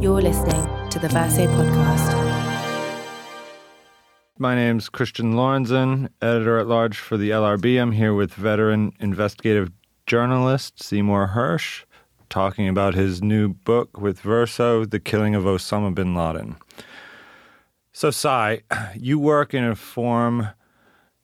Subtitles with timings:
[0.00, 2.14] You're listening to the Verso podcast.
[4.38, 7.82] My name's Christian Lorentzen, editor at large for the LRB.
[7.82, 9.72] I'm here with veteran investigative
[10.06, 11.82] journalist Seymour Hersh,
[12.30, 16.54] talking about his new book with Verso, The Killing of Osama bin Laden.
[17.92, 18.62] So, Sy,
[18.94, 20.50] you work in a form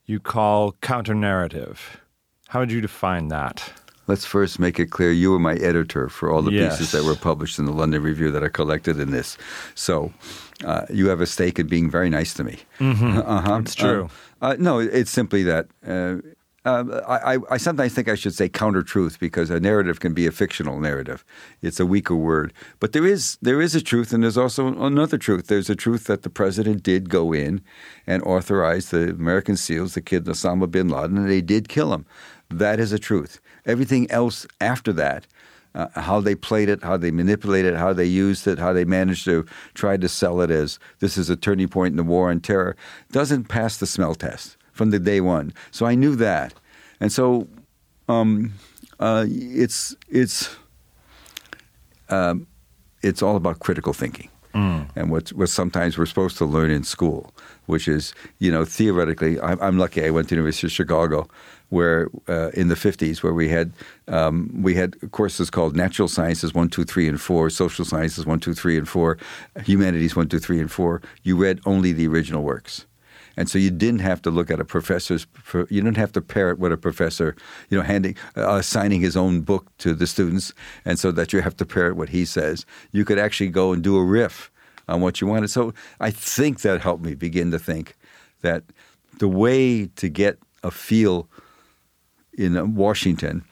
[0.04, 2.00] you call counter narrative.
[2.48, 3.72] How would you define that?
[4.06, 6.76] Let's first make it clear you were my editor for all the Yes.
[6.78, 9.38] pieces that were published in the London Review that are collected in this.
[9.74, 10.12] So
[10.64, 12.58] uh, you have a stake in being very nice to me.
[12.80, 13.18] Mm-hmm.
[13.34, 13.58] Uh-huh.
[13.62, 14.08] It's true.
[14.42, 15.66] Uh, uh, no, it's simply that.
[15.86, 16.16] Uh,
[16.66, 20.14] uh, I, I- I sometimes think I should say counter truth because a narrative can
[20.14, 21.22] be a fictional narrative.
[21.60, 25.18] It's a weaker word, but there is there is a truth, and there's also another
[25.18, 25.46] truth.
[25.48, 27.60] There's a truth that the president did go in
[28.06, 32.06] and authorize the American SEALs to kill Osama bin Laden, and they did kill him.
[32.50, 33.40] That is a truth.
[33.66, 35.26] Everything else after that,
[35.74, 38.84] uh, how they played it, how they manipulated it, how they used it, how they
[38.84, 42.30] managed to try to sell it as this is a turning point in the war
[42.30, 42.76] on terror,
[43.10, 45.52] doesn't pass the smell test from the day one.
[45.70, 46.54] So I knew that,
[47.00, 47.48] and so
[48.08, 48.52] um,
[49.00, 50.54] uh, it's it's
[52.08, 52.46] um,
[53.02, 54.28] it's all about critical thinking.
[54.94, 57.33] And what, what sometimes we're supposed to learn in school,
[57.66, 61.28] which is, you know, theoretically, I'm, I'm lucky I went to the University of Chicago,
[61.70, 63.72] where uh, in the 50s, where we had
[64.08, 68.38] um, we had courses called natural sciences one, two, three, and four, social sciences one,
[68.38, 69.18] two, three, and four,
[69.64, 71.02] humanities one, two, three, and four.
[71.22, 72.86] You read only the original works.
[73.36, 75.26] And so you didn't have to look at a professor's.
[75.52, 77.34] You didn't have to parrot what a professor,
[77.68, 80.52] you know, handing, uh, signing his own book to the students,
[80.84, 82.64] and so that you have to parrot what he says.
[82.92, 84.52] You could actually go and do a riff
[84.88, 85.48] on what you wanted.
[85.48, 87.96] So I think that helped me begin to think
[88.42, 88.64] that
[89.18, 91.28] the way to get a feel
[92.36, 93.44] in Washington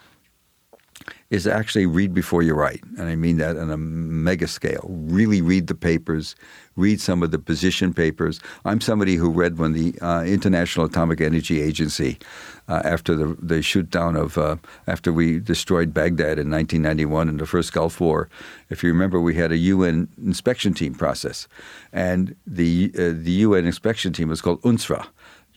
[1.31, 2.83] is actually read before you write.
[2.99, 4.87] And I mean that on a mega scale.
[4.89, 6.35] Really read the papers,
[6.77, 8.41] read some of the position papers.
[8.65, 12.19] I'm somebody who read when the uh, International Atomic Energy Agency,
[12.69, 14.57] uh, after the, the shoot down of, uh,
[14.87, 18.29] after we destroyed Baghdad in 1991 in the first Gulf War,
[18.71, 21.49] if you remember, we had a UN inspection team process.
[21.93, 25.07] And the, uh, the UN inspection team was called UNSRA,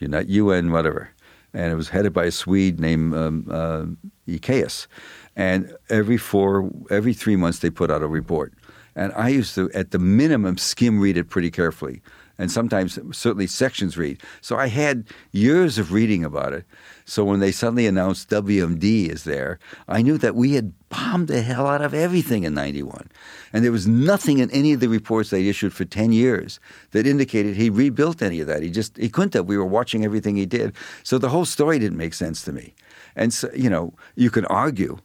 [0.08, 1.12] know, UN whatever
[1.56, 3.86] and it was headed by a Swede named um, uh,
[4.28, 4.88] Ekeus.
[5.36, 8.54] And every four, every three months, they put out a report.
[8.96, 12.02] And I used to, at the minimum, skim read it pretty carefully,
[12.38, 14.22] and sometimes certainly sections read.
[14.40, 16.66] So I had years of reading about it.
[17.04, 19.60] So when they suddenly announced WMD is there,
[19.90, 23.10] I knew that we had bombed the hell out of everything in '91,
[23.52, 27.06] and there was nothing in any of the reports they issued for ten years that
[27.06, 28.64] indicated he rebuilt any of that.
[28.64, 29.46] He just he couldn't have.
[29.46, 30.74] We were watching everything he did,
[31.04, 32.74] so the whole story didn't make sense to me.
[33.18, 34.98] And so you know, you can argue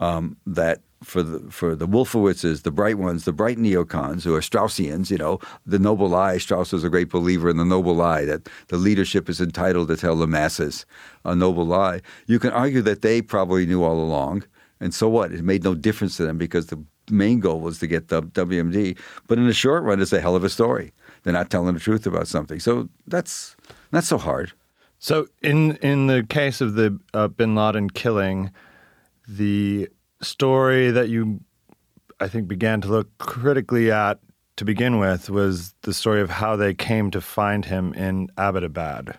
[0.00, 4.40] um, that for the for the Wolfowitzes, the bright ones, the bright neocons who are
[4.40, 6.38] Straussians, you know, the noble lie.
[6.38, 9.96] Strauss was a great believer in the noble lie that the leadership is entitled to
[9.96, 10.86] tell the masses
[11.24, 12.00] a noble lie.
[12.26, 14.44] You can argue that they probably knew all along,
[14.80, 15.32] and so what?
[15.32, 18.98] It made no difference to them because the main goal was to get the WMD.
[19.26, 20.92] But in the short run, it's a hell of a story.
[21.22, 23.56] They're not telling the truth about something, so that's
[23.92, 24.52] not so hard.
[24.98, 28.50] So, in in the case of the uh, Bin Laden killing,
[29.28, 29.88] the
[30.22, 31.40] story that you,
[32.18, 34.18] I think, began to look critically at
[34.56, 39.16] to begin with was the story of how they came to find him in Abbottabad.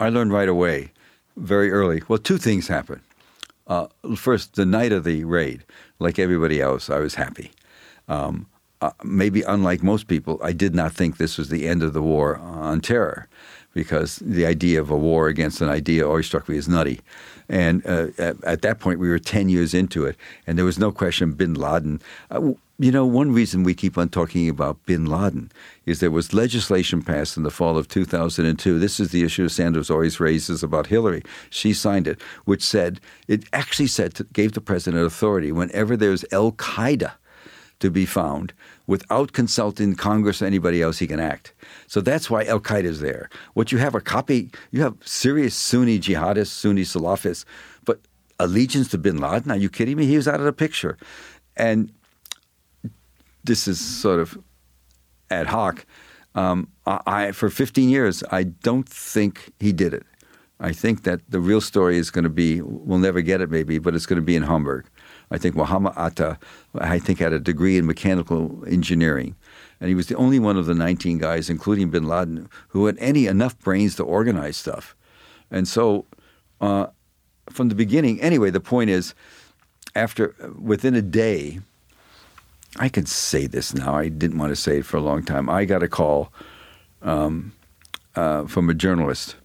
[0.00, 0.90] I learned right away,
[1.36, 2.02] very early.
[2.08, 3.02] Well, two things happened.
[3.68, 3.86] Uh,
[4.16, 5.64] first, the night of the raid,
[6.00, 7.52] like everybody else, I was happy.
[8.08, 8.46] Um,
[8.80, 12.02] uh, maybe unlike most people, I did not think this was the end of the
[12.02, 13.28] war on terror,
[13.72, 17.00] because the idea of a war against an idea always struck me as nutty.
[17.52, 20.78] And uh, at, at that point, we were 10 years into it, and there was
[20.78, 22.00] no question bin Laden.
[22.30, 25.52] Uh, you know, one reason we keep on talking about bin Laden
[25.84, 28.78] is there was legislation passed in the fall of 2002.
[28.78, 31.22] This is the issue Sanders always raises about Hillary.
[31.50, 36.24] She signed it, which said, it actually said, to, gave the president authority whenever there's
[36.32, 37.12] Al Qaeda
[37.82, 38.54] to be found
[38.86, 41.52] without consulting Congress or anybody else, he can act.
[41.86, 43.28] So that's why Al Qaeda is there.
[43.54, 47.44] What you have a copy, you have serious Sunni jihadists, Sunni Salafists,
[47.84, 48.00] but
[48.38, 49.50] allegiance to bin Laden?
[49.50, 50.06] Are you kidding me?
[50.06, 50.96] He was out of the picture.
[51.56, 51.92] And
[53.44, 54.38] this is sort of
[55.30, 55.84] ad hoc.
[56.34, 60.06] Um, I, I, for 15 years, I don't think he did it.
[60.60, 63.78] I think that the real story is going to be, we'll never get it maybe,
[63.78, 64.86] but it's going to be in Hamburg.
[65.32, 66.38] I think Muhammad Atta,
[66.74, 69.34] I think, had a degree in mechanical engineering.
[69.80, 72.96] And he was the only one of the 19 guys, including bin Laden, who had
[72.98, 74.94] any enough brains to organize stuff.
[75.50, 76.04] And so,
[76.60, 76.88] uh,
[77.48, 79.14] from the beginning, anyway, the point is,
[79.96, 81.60] after within a day,
[82.76, 83.94] I can say this now.
[83.94, 85.50] I didn't want to say it for a long time.
[85.50, 86.32] I got a call
[87.02, 87.52] um,
[88.14, 89.36] uh, from a journalist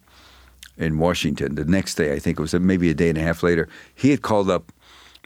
[0.78, 1.56] in Washington.
[1.56, 4.12] The next day, I think it was maybe a day and a half later, he
[4.12, 4.72] had called up.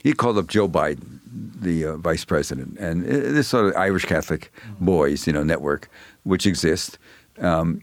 [0.02, 1.20] He called up Joe Biden,
[1.60, 5.88] the uh, vice president, and this sort of Irish Catholic boys, you know, network,
[6.24, 6.98] which exists.
[7.38, 7.82] Um,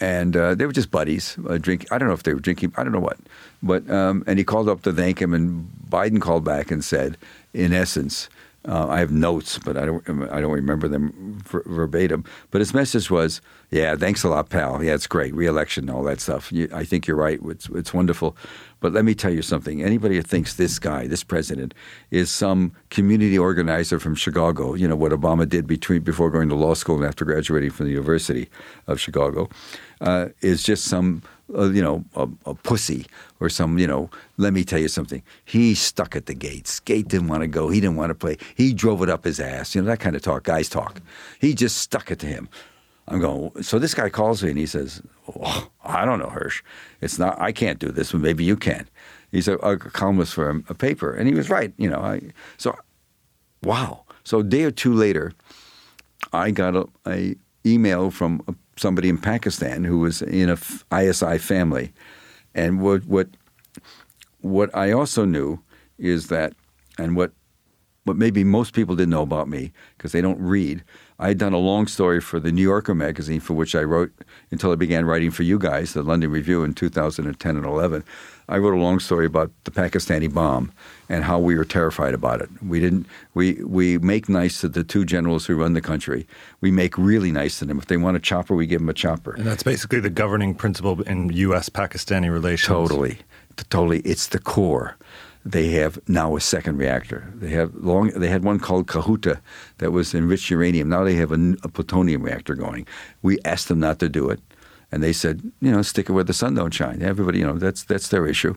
[0.00, 1.36] and uh, they were just buddies.
[1.48, 1.86] Uh, drink.
[1.90, 2.72] I don't know if they were drinking.
[2.76, 3.18] I don't know what.
[3.62, 7.18] But um, and he called up to thank him, and Biden called back and said,
[7.52, 8.28] in essence,
[8.68, 12.24] uh, I have notes, but I don't I don't remember them ver- verbatim.
[12.50, 13.40] But his message was,
[13.70, 14.82] "Yeah, thanks a lot, pal.
[14.82, 15.34] Yeah, it's great.
[15.34, 16.52] Reelection, all that stuff.
[16.52, 17.40] You, I think you're right.
[17.42, 18.36] It's it's wonderful."
[18.80, 19.82] But let me tell you something.
[19.82, 21.74] Anybody who thinks this guy, this president,
[22.10, 26.54] is some community organizer from Chicago, you know what Obama did between before going to
[26.54, 28.48] law school and after graduating from the University
[28.86, 29.48] of Chicago,
[30.00, 31.22] uh, is just some
[31.56, 33.06] uh, you know, a, a, pussy
[33.40, 35.22] or some, you know, let me tell you something.
[35.44, 36.80] He stuck at the gates.
[36.80, 37.68] Gate didn't want to go.
[37.70, 38.36] He didn't want to play.
[38.54, 39.74] He drove it up his ass.
[39.74, 40.44] You know, that kind of talk.
[40.44, 41.00] Guys talk.
[41.40, 42.48] He just stuck it to him.
[43.08, 45.02] I'm going, so this guy calls me and he says,
[45.34, 46.62] oh, I don't know, Hersh.
[47.00, 48.88] It's not, I can't do this, but maybe you can.
[49.32, 51.14] He's a, a columnist for a, a, paper.
[51.14, 52.00] And he was right, you know.
[52.00, 52.20] I,
[52.56, 52.76] so,
[53.62, 54.04] wow.
[54.22, 55.32] So a day or two later,
[56.32, 57.34] I got a, a
[57.66, 60.58] email from a somebody in Pakistan who was in a
[60.94, 61.92] ISI family,
[62.54, 63.28] and what what
[64.40, 65.60] what I also knew
[65.98, 66.54] is that,
[66.98, 67.32] and what
[68.04, 70.82] what maybe most people didn't know about me because they don't read.
[71.18, 74.10] I had done a long story for the New Yorker magazine, for which I wrote
[74.50, 78.02] until I began writing for you guys, the London Review, in 2010 and 11.
[78.50, 80.72] I wrote a long story about the Pakistani bomb
[81.08, 82.50] and how we were terrified about it.
[82.60, 83.06] We didn't.
[83.32, 86.26] We we make nice to the two generals who run the country.
[86.60, 87.78] We make really nice to them.
[87.78, 89.34] If they want a chopper, we give them a chopper.
[89.34, 92.66] And that's basically the governing principle in U.S.-Pakistani relations.
[92.66, 93.18] Totally,
[93.70, 94.00] totally.
[94.00, 94.96] It's the core.
[95.44, 97.32] They have now a second reactor.
[97.36, 98.10] They have long.
[98.10, 99.40] They had one called Kahuta
[99.78, 100.88] that was enriched uranium.
[100.88, 102.86] Now they have a, a plutonium reactor going.
[103.22, 104.40] We asked them not to do it
[104.92, 107.02] and they said, you know, stick it where the sun don't shine.
[107.02, 108.54] Everybody, you know, that's that's their issue.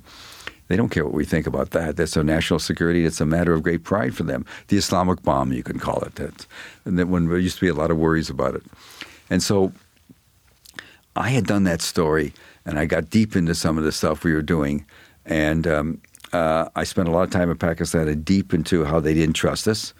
[0.67, 1.97] They don't care what we think about that.
[1.97, 3.05] That's their national security.
[3.05, 4.45] It's a matter of great pride for them.
[4.69, 6.47] The Islamic bomb, you can call it that.
[6.85, 8.63] And then when there used to be a lot of worries about it,
[9.29, 9.73] and so
[11.15, 12.33] I had done that story,
[12.65, 14.85] and I got deep into some of the stuff we were doing,
[15.25, 16.01] and um,
[16.31, 19.35] uh, I spent a lot of time in Pakistan and deep into how they didn't
[19.35, 19.93] trust us.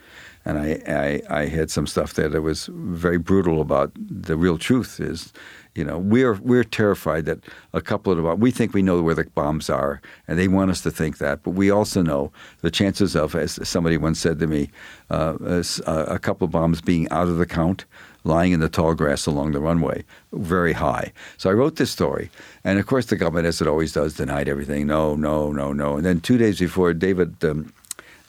[0.46, 4.58] And I, I, I had some stuff there that was very brutal about the real
[4.58, 5.32] truth is
[5.76, 7.40] you know, we're we're terrified that
[7.74, 10.48] a couple of the bombs, we think we know where the bombs are, and they
[10.48, 11.42] want us to think that.
[11.44, 12.32] But we also know
[12.62, 14.70] the chances of, as somebody once said to me,
[15.10, 15.64] uh, uh,
[16.08, 17.86] a couple of bombs being out of the count,
[18.24, 21.12] lying in the tall grass along the runway, very high.
[21.38, 22.30] So I wrote this story,
[22.64, 24.86] and of course the government, as it always does, denied everything.
[24.86, 25.98] No, no, no, no.
[25.98, 27.74] And then two days before, David um,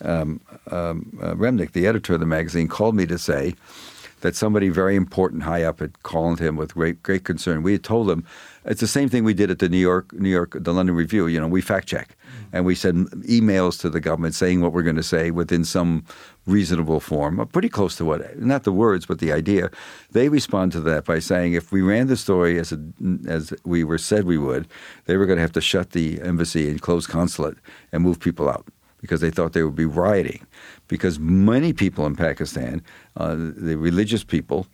[0.02, 3.55] um, um, uh, Remnick, the editor of the magazine, called me to say
[4.25, 7.62] that somebody very important high up had called him with great great concern.
[7.62, 8.25] We had told him
[8.65, 11.26] it's the same thing we did at the New York New York the London Review.
[11.26, 12.56] You know, we fact check mm-hmm.
[12.56, 16.06] and we send emails to the government saying what we're going to say within some
[16.47, 19.71] reasonable form, uh, pretty close to what not the words but the idea.
[20.12, 22.81] They respond to that by saying if we ran the story as a,
[23.29, 24.67] as we were said we would,
[25.05, 27.59] they were going to have to shut the embassy and close consulate
[27.93, 28.67] and move people out
[29.05, 30.47] because they thought they would be rioting.
[30.89, 32.83] Because many people in Pakistan,
[33.19, 34.67] uh, the religious people,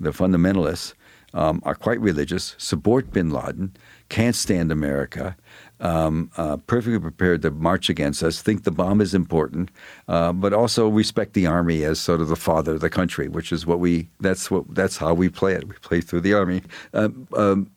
[0.00, 0.92] the fundamentalists,
[1.34, 3.76] um, are quite religious, support bin Laden,
[4.08, 5.36] can't stand America,
[5.78, 9.70] um, uh, perfectly prepared to march against us, think the bomb is important,
[10.08, 13.52] uh, but also respect the army as sort of the father of the country, which
[13.52, 15.68] is what we that's what that's how we play it.
[15.68, 16.62] We play through the army.
[16.92, 17.70] Um, um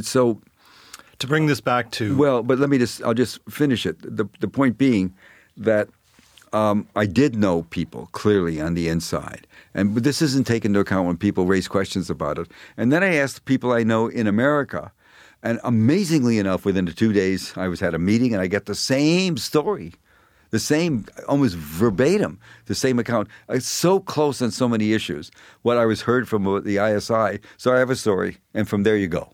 [0.00, 0.40] so
[1.18, 3.96] to bring this back to well, but let me just I'll just finish it.
[4.00, 5.14] The the point being
[5.56, 5.88] that
[6.54, 9.46] um, I did know people clearly on the inside.
[9.74, 12.48] And this isn't taken into account when people raise questions about it.
[12.76, 14.92] And then I asked people I know in America.
[15.42, 18.66] And amazingly enough, within the two days, I was at a meeting and I get
[18.66, 19.92] the same story,
[20.50, 23.28] the same, almost verbatim, the same account.
[23.48, 25.32] It's so close on so many issues.
[25.62, 27.40] What I was heard from the ISI.
[27.56, 29.32] So I have a story, and from there you go.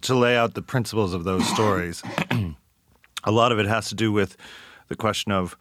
[0.00, 2.02] To lay out the principles of those stories,
[3.24, 4.36] a lot of it has to do with
[4.88, 5.56] the question of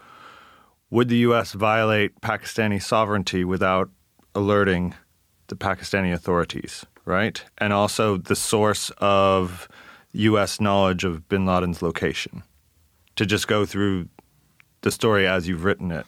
[0.89, 1.53] would the U.S.
[1.53, 3.89] violate Pakistani sovereignty without
[4.35, 4.93] alerting
[5.47, 7.43] the Pakistani authorities, right?
[7.57, 9.67] And also the source of
[10.13, 10.61] U.S.
[10.61, 12.43] knowledge of bin Laden's location.
[13.17, 14.09] To just go through
[14.81, 16.05] the story as you've written it,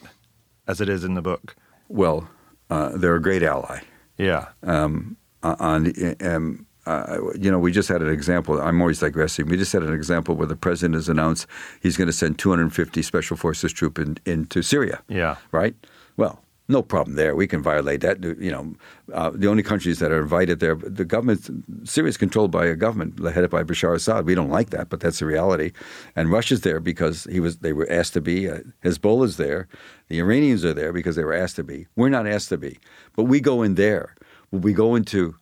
[0.68, 1.56] as it is in the book.
[1.88, 2.28] Well,
[2.70, 3.82] uh, they're a great ally.
[4.18, 4.48] Yeah.
[4.64, 8.62] Um, on um, uh, you know, we just had an example.
[8.62, 9.48] I'm always digressing.
[9.48, 11.48] We just had an example where the president has announced
[11.82, 15.02] he's going to send 250 special forces troops in, into Syria.
[15.08, 15.36] Yeah.
[15.52, 15.76] Right.
[16.18, 17.36] Well, No problem there.
[17.36, 18.24] We can violate that.
[18.24, 18.74] You know,
[19.14, 21.48] uh, the only countries that are invited there, the government,
[21.88, 24.26] Syria is controlled by a government headed by Bashar Assad.
[24.26, 25.74] We don't like that, but that's the reality.
[26.16, 27.58] And Russia's there because he was.
[27.58, 28.50] They were asked to be.
[28.50, 29.68] Uh, Hezbollah's there.
[30.08, 31.86] The Iranians are there because they were asked to be.
[31.96, 32.80] We're not asked to be,
[33.16, 34.16] but we go in there.
[34.52, 35.36] We go into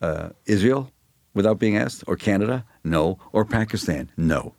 [0.00, 0.90] uh, Israel
[1.34, 2.64] without being asked, or Canada?
[2.82, 4.10] No, or Pakistan?
[4.16, 4.54] No.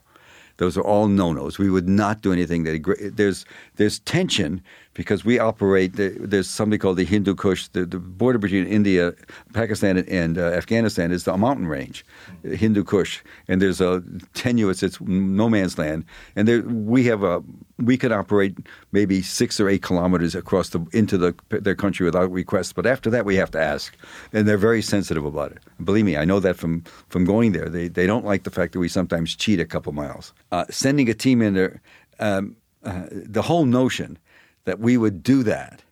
[0.58, 1.58] Those are all no-nos.
[1.58, 3.46] We would not do anything that there's
[3.78, 4.62] there's tension
[5.02, 5.94] because we operate.
[5.96, 7.68] There's something called the Hindu Kush.
[7.70, 9.14] The, the border between India,
[9.54, 12.06] Pakistan, and uh, Afghanistan is the mountain range,
[12.44, 14.04] Hindu Kush, and there's a
[14.36, 14.84] tenuous.
[14.84, 16.06] It's no man's land,
[16.36, 17.42] and there we have a
[17.80, 18.56] we can operate
[18.92, 22.76] maybe six or eight kilometers across the into the their country without request.
[22.76, 23.98] But after that, we have to ask,
[24.34, 25.60] and they're very sensitive about it.
[25.84, 27.70] Believe me, I know that from from going there.
[27.70, 30.34] They they don't like the fact that we sometimes cheat a couple miles.
[30.52, 31.82] Uh, sending a team in there,
[32.20, 34.18] um, uh, the whole notion
[34.66, 35.84] that we would do that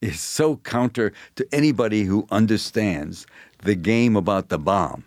[0.00, 3.26] is so counter to anybody who understands
[3.62, 5.04] the game about the bomb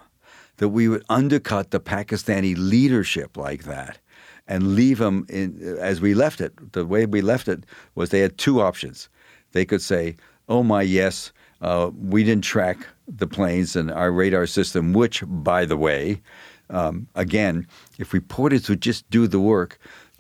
[0.57, 3.99] that we would undercut the Pakistani leadership like that
[4.47, 6.73] and leave them in, as we left it.
[6.73, 7.63] The way we left it
[7.95, 9.09] was they had two options.
[9.51, 10.15] They could say,
[10.49, 12.77] oh my, yes, uh, we didn't track
[13.07, 16.21] the planes and our radar system, which, by the way,
[16.69, 19.79] um, again, if reporters would just do the work,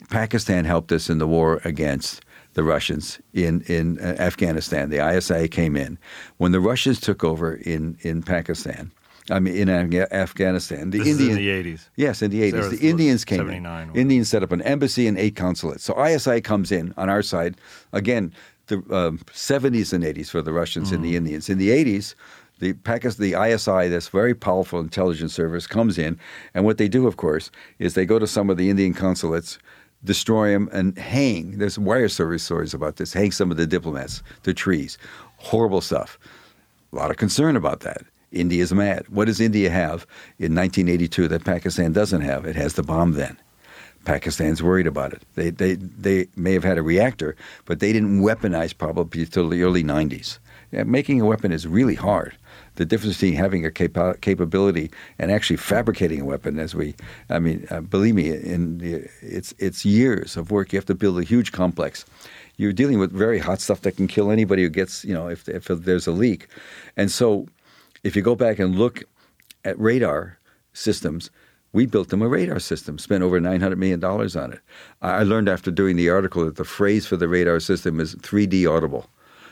[0.09, 2.21] Pakistan helped us in the war against
[2.57, 4.89] the Russians in in uh, Afghanistan.
[4.89, 5.99] The ISI came in
[6.37, 8.91] when the Russians took over in in Pakistan.
[9.29, 11.89] I mean, in Afghanistan, the Indians in the eighties.
[11.97, 13.65] Yes, in the eighties, the Indians came in.
[13.93, 15.83] Indians set up an embassy and eight consulates.
[15.83, 17.55] So ISI comes in on our side
[17.93, 18.33] again.
[18.67, 20.95] The um, seventies and eighties for the Russians mm.
[20.95, 21.17] and the mm.
[21.17, 21.49] Indians.
[21.49, 22.15] In the eighties,
[22.59, 26.19] the Pakistan, the ISI, this very powerful intelligence service, comes in,
[26.55, 29.59] and what they do, of course, is they go to some of the Indian consulates
[30.03, 31.57] destroy them and hang.
[31.57, 33.13] There's wire service stories about this.
[33.13, 34.97] Hang some of the diplomats, the trees.
[35.37, 36.17] Horrible stuff.
[36.93, 38.01] A lot of concern about that.
[38.31, 39.07] India's mad.
[39.09, 40.05] What does India have
[40.37, 42.45] in 1982 that Pakistan doesn't have?
[42.45, 43.37] It has the bomb then.
[44.05, 45.21] Pakistan's worried about it.
[45.35, 47.35] They, they, they may have had a reactor,
[47.65, 50.39] but they didn't weaponize probably until the early 90s.
[50.71, 52.35] Making a weapon is really hard
[52.77, 56.95] the difference between having a capa- capability and actually fabricating a weapon, as we,
[57.29, 60.71] I mean, uh, believe me, in the, it's it's years of work.
[60.71, 62.05] You have to build a huge complex.
[62.57, 65.47] You're dealing with very hot stuff that can kill anybody who gets, you know, if
[65.49, 66.47] if there's a leak,
[66.95, 67.47] and so
[68.03, 69.03] if you go back and look
[69.65, 70.39] at radar
[70.73, 71.29] systems.
[71.73, 74.59] We built them a radar system, spent over $900 million on it.
[75.01, 78.67] I learned after doing the article that the phrase for the radar system is 3D
[78.67, 79.05] audible.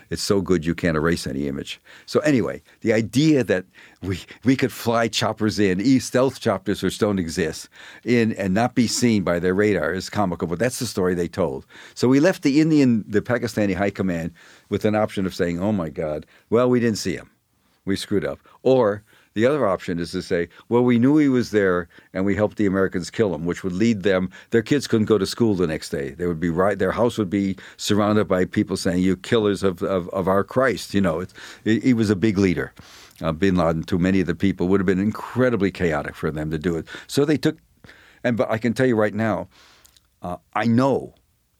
[0.09, 1.79] It's so good you can't erase any image.
[2.05, 3.65] So anyway, the idea that
[4.01, 7.69] we we could fly choppers in, stealth choppers which don't exist,
[8.03, 10.47] in and not be seen by their radar is comical.
[10.47, 11.65] But that's the story they told.
[11.93, 14.31] So we left the Indian, the Pakistani high command
[14.69, 17.29] with an option of saying, "Oh my God, well we didn't see him,
[17.85, 19.03] we screwed up," or
[19.35, 22.55] the other option is to say, well, we knew he was there and we helped
[22.57, 25.67] the Americans kill him, which would lead them, their kids couldn't go to school the
[25.67, 26.11] next day.
[26.11, 29.83] They would be right, their house would be surrounded by people saying, you killers of,
[29.83, 30.93] of, of our Christ.
[30.93, 31.25] You know,
[31.65, 32.73] he was a big leader.
[33.21, 36.49] Uh, bin Laden, to many of the people, would have been incredibly chaotic for them
[36.51, 36.85] to do it.
[37.07, 37.57] So they took,
[38.23, 39.47] and but I can tell you right now,
[40.21, 41.13] uh, I know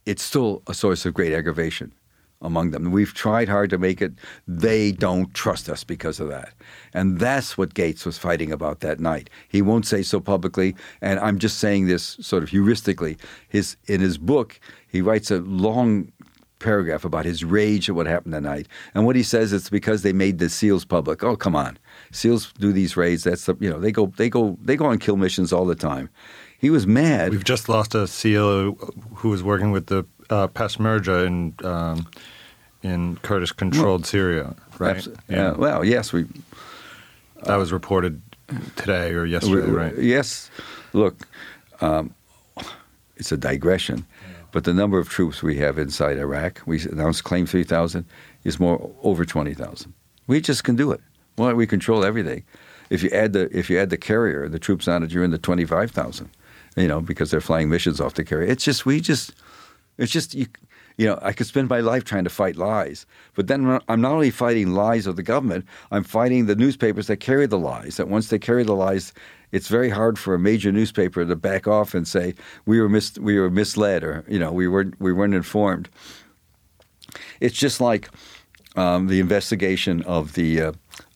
[0.05, 1.93] it's still a source of great aggravation
[2.41, 2.91] among them.
[2.91, 4.13] We've tried hard to make it.
[4.47, 6.53] They don't trust us because of that.
[6.93, 9.29] And that's what Gates was fighting about that night.
[9.47, 13.17] He won't say so publicly, and I'm just saying this sort of heuristically.
[13.49, 16.11] His in his book, he writes a long
[16.59, 18.67] paragraph about his rage at what happened that night.
[18.93, 21.23] And what he says it's because they made the SEALs public.
[21.23, 21.77] Oh, come on.
[22.11, 23.23] SEALs do these raids.
[23.23, 25.75] That's the you know, they go they go they go on kill missions all the
[25.75, 26.09] time.
[26.57, 27.31] He was mad.
[27.31, 28.73] We've just lost a SEAL
[29.15, 32.07] who was working with the uh, Peshmerga in um,
[32.83, 35.07] in Kurdish controlled well, Syria, right?
[35.27, 35.53] Yeah.
[35.53, 36.23] well, yes, we.
[36.23, 38.21] Uh, that was reported
[38.75, 39.97] today or yesterday, we, right?
[39.97, 40.49] Yes.
[40.93, 41.27] Look,
[41.81, 42.13] um,
[43.17, 44.35] it's a digression, yeah.
[44.51, 48.05] but the number of troops we have inside Iraq, we announced claim three thousand,
[48.43, 49.93] is more over twenty thousand.
[50.27, 51.01] We just can do it.
[51.37, 52.43] Well, we control everything.
[52.89, 55.31] If you add the if you add the carrier, the troops on it, you're in
[55.31, 56.29] the twenty five thousand.
[56.75, 58.49] You know, because they're flying missions off the carrier.
[58.49, 59.33] It's just we just
[59.97, 60.47] it's just you,
[60.97, 63.05] you know, I could spend my life trying to fight lies.
[63.33, 67.17] But then I'm not only fighting lies of the government, I'm fighting the newspapers that
[67.17, 67.97] carry the lies.
[67.97, 69.13] That once they carry the lies,
[69.51, 72.33] it's very hard for a major newspaper to back off and say
[72.65, 75.89] we were mis- we were misled or you know we weren't we weren't informed.
[77.39, 78.09] It's just like
[78.75, 80.71] um, the investigation of the uh,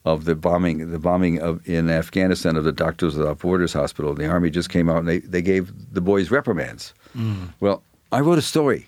[0.06, 4.14] of the bombing the bombing of in Afghanistan of the Doctors Without Borders hospital.
[4.14, 6.94] The army just came out and they, they gave the boys reprimands.
[7.18, 7.54] Mm.
[7.60, 8.88] Well, I wrote a story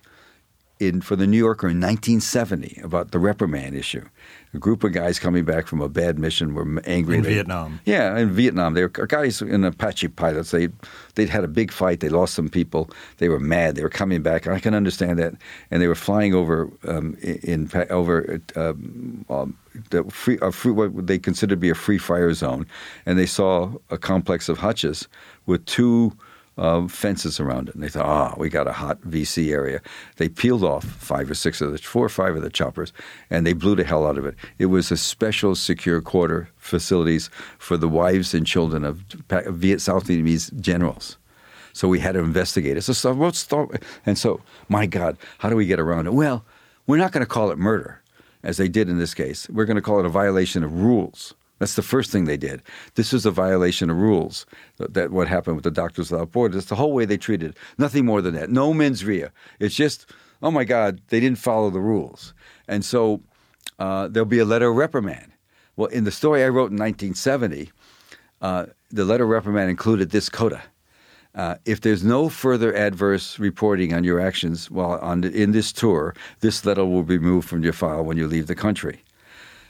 [0.82, 4.04] in for the New Yorker in 1970 about the reprimand issue.
[4.54, 7.18] A group of guys coming back from a bad mission were angry.
[7.18, 7.80] In They- Vietnam.
[7.86, 10.50] Yeah, in Vietnam, they were guys in Apache pilots.
[10.52, 10.70] They
[11.14, 12.00] they'd had a big fight.
[12.00, 12.90] They lost some people.
[13.18, 13.76] They were mad.
[13.76, 14.48] They were coming back.
[14.48, 15.36] I can understand that.
[15.70, 19.58] And they were flying over um, in, over um, um,
[19.92, 22.66] the free, a free what they considered to be a free fire zone,
[23.06, 25.08] and they saw a complex of hutches
[25.46, 26.12] with two.
[26.58, 29.82] Uh, fences around it, and they thought, "Ah, we got a hot VC area."
[30.18, 32.92] They peeled off five or six of the four or five of the choppers,
[33.30, 34.36] and they blew the hell out of it.
[34.60, 39.06] It was a special secure quarter facilities for the wives and children of
[39.78, 41.18] South Vietnamese generals.
[41.74, 42.82] So we had to investigate it.
[42.82, 43.48] So, what's?
[44.06, 46.14] And so, my God, how do we get around it?
[46.14, 46.44] Well,
[46.86, 48.02] we're not going to call it murder,
[48.44, 49.50] as they did in this case.
[49.50, 51.34] We're going to call it a violation of rules.
[51.62, 52.64] That's the first thing they did.
[52.96, 54.48] This was a violation of rules.
[54.80, 56.56] That, what happened with the Doctors Without Borders.
[56.56, 57.58] That's the whole way they treated it.
[57.78, 58.50] Nothing more than that.
[58.50, 59.28] No mens rea.
[59.60, 60.08] It's just,
[60.42, 62.34] oh my God, they didn't follow the rules.
[62.68, 63.22] And so
[63.78, 65.34] uh, there'll be a letter of reprimand.
[65.76, 67.72] Well, in the story I wrote in 1970,
[68.42, 70.64] uh, the letter of reprimand included this coda.
[71.36, 76.16] Uh, if there's no further adverse reporting on your actions while on in this tour,
[76.40, 79.04] this letter will be removed from your file when you leave the country.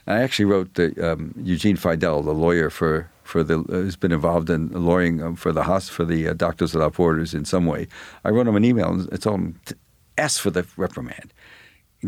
[0.06, 4.12] I actually wrote the um, Eugene Fidell, the lawyer for for the uh, who's been
[4.12, 7.66] involved in lawyering um, for the hos- for the uh, Doctors Without Borders in some
[7.66, 7.86] way.
[8.24, 9.76] I wrote him an email and told him to
[10.18, 11.32] ask for the reprimand,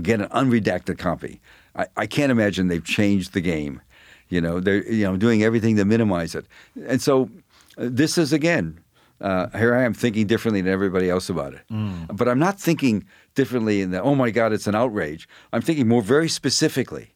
[0.02, 1.40] get an unredacted copy.
[1.76, 3.80] I, I can't imagine they've changed the game.
[4.28, 6.46] You know, they're you know doing everything to minimize it,
[6.88, 7.30] and so
[7.78, 8.80] uh, this is again.
[9.20, 11.60] Uh, here I am thinking differently than everybody else about it,
[12.12, 14.02] but I'm not thinking differently in that.
[14.02, 15.28] Oh my God, it's an outrage.
[15.52, 17.13] I'm thinking more very specifically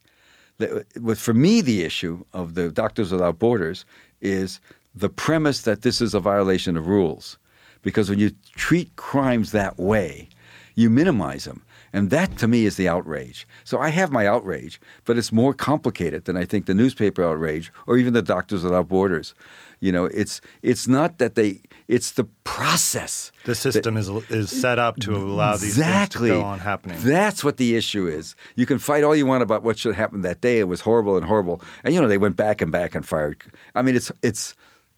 [1.01, 3.85] with for me the issue of the Doctors Without Borders
[4.21, 4.61] is
[4.95, 7.39] the premise that this is a violation of rules,
[7.83, 10.29] because when you treat crimes that way,
[10.75, 11.63] you minimize them,
[11.93, 13.47] and that to me is the outrage.
[13.65, 17.73] So I have my outrage, but it's more complicated than I think the newspaper outrage
[17.87, 19.35] or even the Doctors Without Borders.
[19.81, 23.33] You know, it's it's not that they it's the process.
[23.45, 26.29] The system is is set up to allow these exactly.
[26.29, 26.99] things to go on happening.
[27.01, 28.37] That's what the issue is.
[28.57, 30.59] You can fight all you want about what should happen that day.
[30.59, 33.43] It was horrible and horrible, and you know they went back and back and fired.
[33.75, 34.55] I mean, it's it's.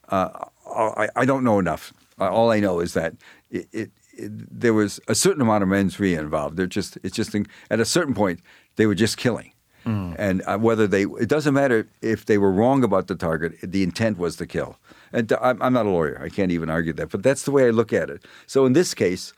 [0.08, 1.92] Uh, I, I don't know enough.
[2.18, 3.14] Uh, all I know is that
[3.50, 6.56] it, it, it, there was a certain amount of mens rea involved.
[6.56, 7.34] They're just it's just
[7.70, 8.40] at a certain point
[8.76, 9.52] they were just killing.
[9.84, 13.82] And uh, whether they, it doesn't matter if they were wrong about the target, the
[13.82, 14.76] intent was to kill.
[15.12, 16.20] And I'm, I'm not a lawyer.
[16.22, 17.10] I can't even argue that.
[17.10, 18.24] But that's the way I look at it.
[18.46, 19.32] So in this case,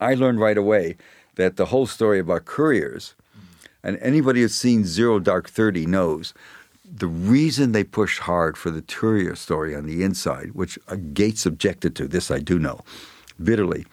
[0.00, 0.96] I learned right away
[1.36, 3.14] that the whole story about couriers,
[3.82, 6.34] and anybody who's seen Zero Dark Thirty knows
[6.84, 11.46] the reason they pushed hard for the courier story on the inside, which uh, Gates
[11.46, 12.80] objected to, this I do know
[13.42, 13.86] bitterly,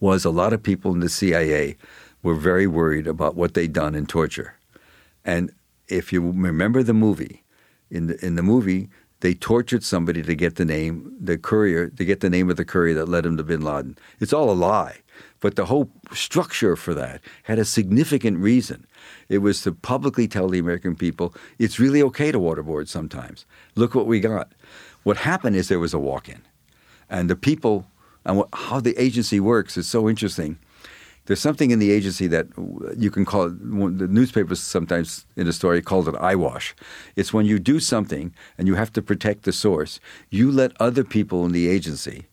[0.00, 1.76] was a lot of people in the CIA
[2.22, 4.54] were very worried about what they'd done in torture.
[5.24, 5.52] And
[5.88, 7.42] if you remember the movie,
[7.90, 8.88] in the, in the movie,
[9.20, 12.64] they tortured somebody to get the name, the courier, to get the name of the
[12.64, 13.96] courier that led him to bin Laden.
[14.20, 14.98] It's all a lie.
[15.40, 18.86] But the whole structure for that had a significant reason.
[19.28, 23.46] It was to publicly tell the American people it's really okay to waterboard sometimes.
[23.74, 24.52] Look what we got.
[25.04, 26.42] What happened is there was a walk in.
[27.08, 27.86] And the people,
[28.24, 30.58] and how the agency works is so interesting
[31.26, 32.46] there's something in the agency that
[32.96, 36.74] you can call it, the newspapers sometimes in a story called it eyewash.
[37.16, 41.04] It's when you do something and you have to protect the source, you let other
[41.04, 42.26] people in the agency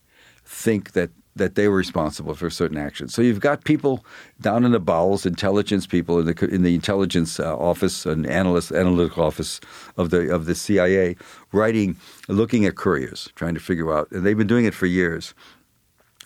[0.43, 3.13] think that that they were responsible for certain actions.
[3.13, 4.06] So you've got people
[4.41, 8.71] down in the bowels, intelligence people in the in the intelligence uh, office and analyst
[8.73, 9.62] analytical office
[9.95, 11.15] of the of the CIA
[11.54, 11.95] writing,
[12.27, 14.12] looking at couriers, trying to figure out.
[14.12, 15.34] And they've been doing it for years,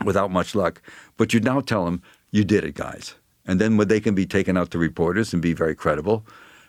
[0.04, 0.82] without much luck.
[1.18, 2.02] But you now tell them
[2.36, 3.16] you did it, guys.
[3.48, 6.26] And then when they can be taken out to reporters and be very credible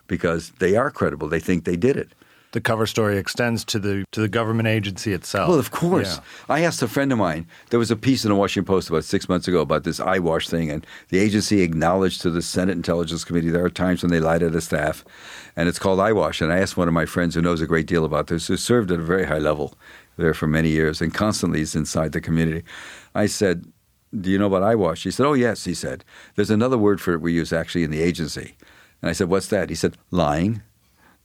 [0.07, 1.27] because they are credible.
[1.27, 2.13] They think they did it.
[2.53, 5.49] The cover story extends to the to the government agency itself.
[5.49, 6.15] Well, of course.
[6.15, 6.55] Yeah.
[6.55, 7.45] I asked a friend of mine.
[7.69, 10.47] There was a piece in the Washington Post about six months ago about this eyewash
[10.47, 14.21] thing, and the agency acknowledged to the Senate Intelligence Committee there are times when they
[14.21, 15.03] lie to the staff,
[15.57, 16.39] and it's called eyewash.
[16.39, 18.55] And I asked one of my friends who knows a great deal about this, who
[18.55, 19.73] served at a very high level
[20.15, 22.63] there for many years and constantly is inside the community.
[23.13, 23.65] I said,
[24.19, 26.03] "Do you know about eyewash?" He said, "Oh yes." He said,
[26.35, 28.55] "There's another word for it we use actually in the agency."
[29.01, 30.61] And I said, "What's that?" He said, "Lying."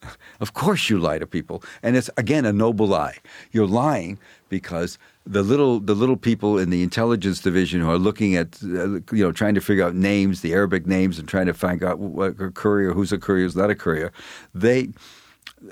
[0.40, 3.18] Of course, you lie to people, and it's again a noble lie.
[3.52, 4.18] You're lying
[4.48, 8.98] because the little the little people in the intelligence division who are looking at uh,
[9.12, 11.98] you know trying to figure out names, the Arabic names, and trying to find out
[11.98, 14.12] what a courier, who's a courier, who's not a courier.
[14.54, 14.88] They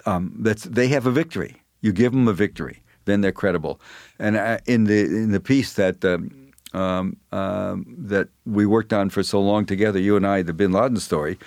[0.07, 1.63] um, that's they have a victory.
[1.81, 3.81] You give them a victory, then they're credible.
[4.19, 6.31] And uh, in the in the piece that um,
[6.73, 10.73] um, um, that we worked on for so long together, you and I, the Bin
[10.73, 11.39] Laden story,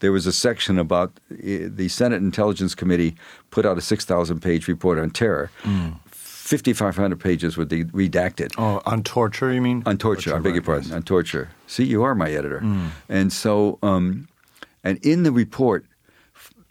[0.00, 1.36] there was a section about uh,
[1.80, 3.14] the Senate Intelligence Committee
[3.50, 5.50] put out a 6,000 page report on terror.
[6.10, 8.52] 5,500 pages were de- redacted.
[8.58, 9.82] Oh, on torture, you mean?
[9.86, 10.84] On torture, I beg your pardon.
[10.88, 10.92] yes.
[10.96, 11.50] On torture.
[11.66, 12.60] See, you are my editor.
[13.08, 14.28] And so, um,
[14.82, 15.86] and in the report,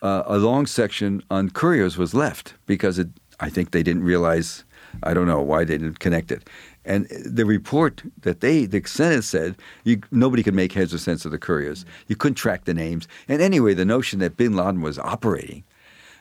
[0.01, 4.63] uh, a long section on couriers was left because it, I think they didn't realize,
[5.03, 6.49] I don't know why they didn't connect it.
[6.85, 11.25] And the report that they, the Senate said, you, nobody could make heads or sense
[11.25, 11.85] of the couriers.
[12.07, 13.07] You couldn't track the names.
[13.27, 15.63] And anyway, the notion that bin Laden was operating,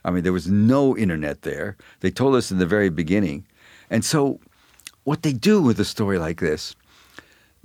[0.04, 1.76] I mean, there was no internet there.
[2.00, 3.46] They told us in the very beginning.
[3.90, 4.40] And so,
[5.04, 6.76] what they do with a story like this,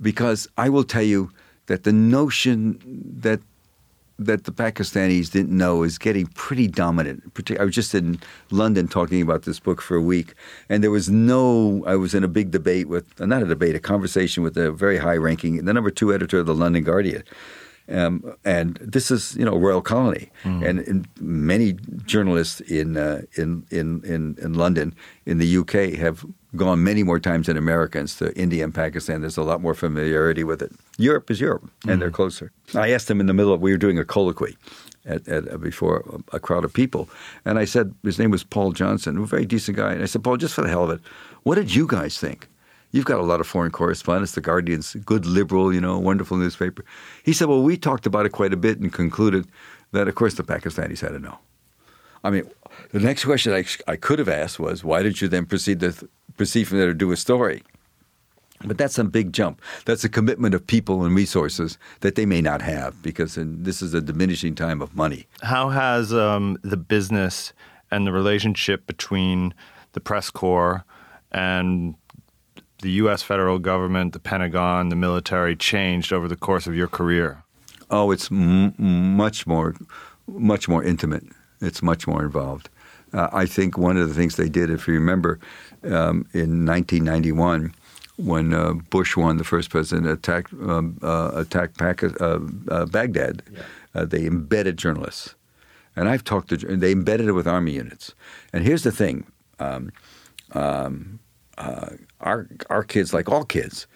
[0.00, 1.30] because I will tell you
[1.66, 2.78] that the notion
[3.20, 3.40] that
[4.18, 7.22] that the Pakistanis didn't know is getting pretty dominant.
[7.58, 10.34] I was just in London talking about this book for a week,
[10.68, 11.84] and there was no.
[11.86, 14.98] I was in a big debate with, not a debate, a conversation with a very
[14.98, 17.24] high-ranking, the number two editor of the London Guardian.
[17.88, 21.74] Um, and this is, you know, Royal Colony, and, and many
[22.06, 24.94] journalists in, uh, in in in in London,
[25.26, 26.24] in the UK, have
[26.56, 29.20] gone many more times than Americans to India and Pakistan.
[29.20, 30.72] There's a lot more familiarity with it.
[30.96, 32.52] Europe is Europe, and they're closer.
[32.74, 34.56] I asked him in the middle of we were doing a colloquy
[35.04, 37.08] at, at uh, before a crowd of people,
[37.44, 40.24] and I said his name was Paul Johnson, a very decent guy, and I said,
[40.24, 41.00] Paul, just for the hell of it,
[41.42, 42.48] what did you guys think?
[42.94, 44.32] You've got a lot of foreign correspondents.
[44.32, 46.84] The Guardian's good liberal, you know, wonderful newspaper.
[47.24, 49.48] He said, well, we talked about it quite a bit and concluded
[49.90, 51.36] that, of course, the Pakistanis had to know.
[52.22, 52.48] I mean,
[52.92, 56.08] the next question I, I could have asked was, why did you then proceed to
[56.36, 57.64] proceed from there to do a story?
[58.64, 59.60] But that's a big jump.
[59.86, 63.92] That's a commitment of people and resources that they may not have because this is
[63.92, 65.26] a diminishing time of money.
[65.42, 67.52] How has um, the business
[67.90, 69.52] and the relationship between
[69.94, 70.84] the press corps
[71.32, 71.96] and
[72.84, 73.22] the U.S.
[73.22, 77.42] federal government, the Pentagon, the military changed over the course of your career?
[77.90, 78.74] Oh, it's m-
[79.16, 79.74] much more,
[80.28, 81.24] much more intimate.
[81.62, 82.68] It's much more involved.
[83.14, 85.40] Uh, I think one of the things they did, if you remember,
[85.84, 87.74] um, in 1991,
[88.16, 93.42] when uh, Bush won, the first president attacked um, uh, attacked Pac- uh, uh, Baghdad,
[93.94, 95.34] uh, they embedded journalists,
[95.96, 96.56] and I've talked to.
[96.58, 98.14] They embedded it with army units.
[98.52, 99.26] And here's the thing:
[99.58, 99.90] um,
[100.52, 101.18] um,
[101.58, 101.90] uh,
[102.20, 103.86] our our kids, like all kids,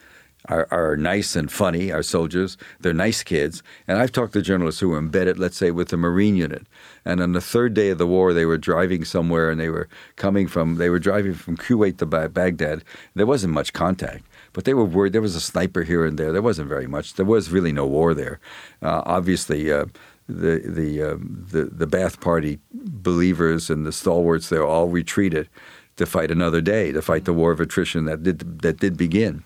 [0.48, 1.92] are, are nice and funny.
[1.92, 3.62] Our soldiers, they're nice kids.
[3.86, 6.66] And I've talked to journalists who were embedded, let's say, with the Marine unit.
[7.04, 9.88] And on the third day of the war, they were driving somewhere, and they were
[10.16, 12.82] coming from they were driving from Kuwait to Ba- Baghdad.
[13.14, 14.24] There wasn't much contact.
[14.52, 15.12] But they were worried.
[15.12, 16.32] There was a sniper here and there.
[16.32, 17.14] There wasn't very much.
[17.14, 18.40] There was really no war there.
[18.82, 19.86] Uh, obviously, uh,
[20.28, 25.48] the the, um, the the Ba'ath Party believers and the stalwarts there all retreated
[25.98, 29.44] to fight another day, to fight the war of attrition that did that did begin.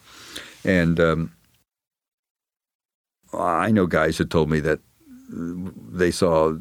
[0.64, 1.32] And um,
[3.34, 4.80] I know guys who told me that
[5.28, 6.56] they saw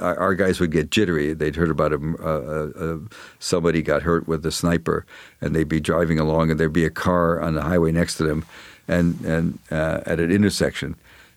[0.00, 1.32] our, guys would get jittery.
[1.32, 3.00] They'd heard about a, a, a,
[3.38, 5.06] somebody got hurt with a sniper,
[5.40, 8.24] and they'd be driving along, and there'd be a car on the highway next to
[8.24, 8.44] them,
[8.86, 10.94] and and uh, at an intersection,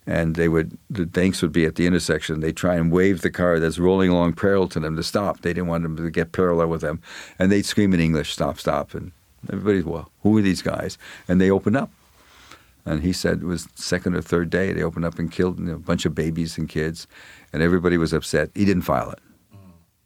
[0.09, 2.39] and they would the banks would be at the intersection.
[2.39, 5.41] They try and wave the car that's rolling along parallel to them to stop.
[5.41, 6.99] They didn't want them to get parallel with them,
[7.37, 8.59] and they'd scream in English, "Stop!
[8.59, 9.11] Stop!" And
[9.53, 10.97] everybody's well, who are these guys?
[11.27, 11.91] And they opened up.
[12.85, 15.65] And he said it was second or third day they opened up and killed you
[15.65, 17.05] know, a bunch of babies and kids,
[17.53, 18.49] and everybody was upset.
[18.55, 19.19] He didn't file it.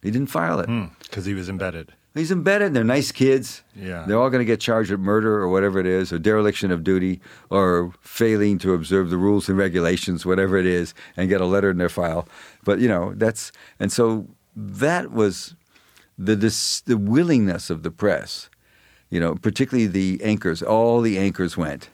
[0.02, 0.66] He didn't file it.
[0.66, 0.86] Hmm.
[1.02, 1.94] Because he was embedded.
[2.14, 2.68] He's embedded.
[2.68, 3.62] And they're nice kids.
[3.74, 4.04] Yeah.
[4.06, 6.84] They're all going to get charged with murder or whatever it is, or dereliction of
[6.84, 11.46] duty, or failing to observe the rules and regulations, whatever it is, and get a
[11.46, 12.28] letter in their file.
[12.64, 15.54] But you know that's and so that was
[16.16, 18.48] the dis, the willingness of the press.
[19.10, 20.62] You know, particularly the anchors.
[20.62, 21.90] All the anchors went.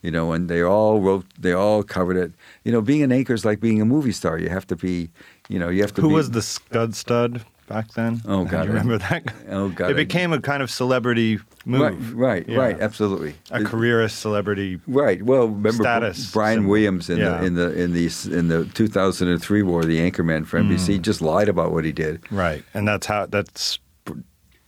[0.00, 1.26] You know, and they all wrote.
[1.38, 2.32] They all covered it.
[2.62, 4.38] You know, being an anchor is like being a movie star.
[4.38, 5.10] You have to be.
[5.48, 6.02] You know, you have to.
[6.02, 8.20] Who be, was the Scud Stud back then?
[8.26, 9.32] Oh, God, you remember that?
[9.48, 12.14] Oh, God, It became a kind of celebrity move.
[12.16, 12.58] Right, right, Yeah.
[12.58, 12.80] right.
[12.80, 13.34] Absolutely.
[13.50, 14.80] A It- careerist celebrity.
[14.86, 15.22] Right.
[15.22, 16.70] Well, remember Status Brian symbol.
[16.70, 17.38] Williams in Yeah.
[17.38, 20.70] the in the in the in the 2003 war, the anchorman for Mm.
[20.70, 22.20] NBC, just lied about what he did.
[22.30, 23.78] Right, and that's how that's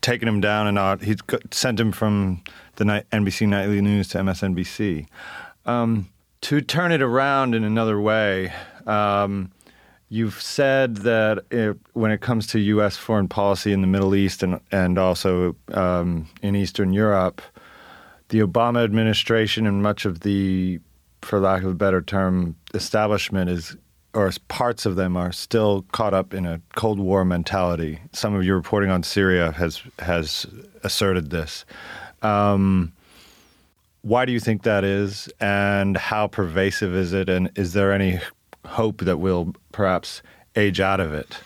[0.02, 1.02] taken him down and out.
[1.02, 1.16] He
[1.50, 2.42] sent him from
[2.76, 5.06] the night, NBC Nightly News to MSNBC.
[5.66, 6.08] Um,
[6.42, 8.50] to turn it around in another way,
[8.86, 9.50] um,
[10.11, 12.96] you've said that it, when it comes to U.S.
[12.96, 17.40] foreign policy in the Middle East and and also um, in Eastern Europe,
[18.29, 20.81] the Obama administration and much of the,
[21.23, 23.77] for lack of a better term, establishment is,
[24.12, 28.01] or parts of them are still caught up in a Cold War mentality.
[28.12, 30.46] Some of your reporting on Syria has has
[30.83, 31.64] asserted this.
[32.23, 32.92] Um,
[34.03, 38.18] why do you think that is, and how pervasive is it, and is there any
[38.66, 40.23] hope that we'll perhaps
[40.57, 41.38] age out of it?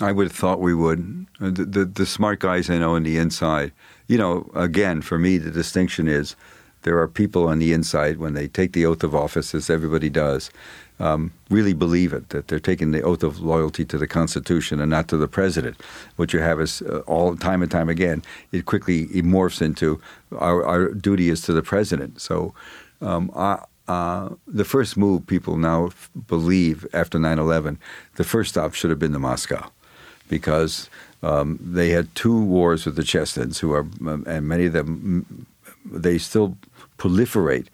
[0.00, 1.26] I would have thought we would.
[1.40, 3.72] Uh, the, the, the smart guys I know on the inside,
[4.06, 6.36] you know, again, for me, the distinction is
[6.82, 10.08] there are people on the inside when they take the oath of office, as everybody
[10.08, 10.50] does,
[11.00, 14.90] um, really believe it, that they're taking the oath of loyalty to the Constitution and
[14.90, 15.80] not to the president.
[16.16, 20.00] What you have is uh, all time and time again, it quickly morphs into
[20.36, 22.20] our, our duty is to the president.
[22.20, 22.54] So
[23.00, 27.78] um, I, uh, the first move people now f- believe after 9 11,
[28.16, 29.70] the first stop should have been to Moscow
[30.28, 30.90] because
[31.22, 35.46] um, they had two wars with the Chechens, who are, um, and many of them,
[35.84, 36.56] they still
[36.98, 37.66] proliferate.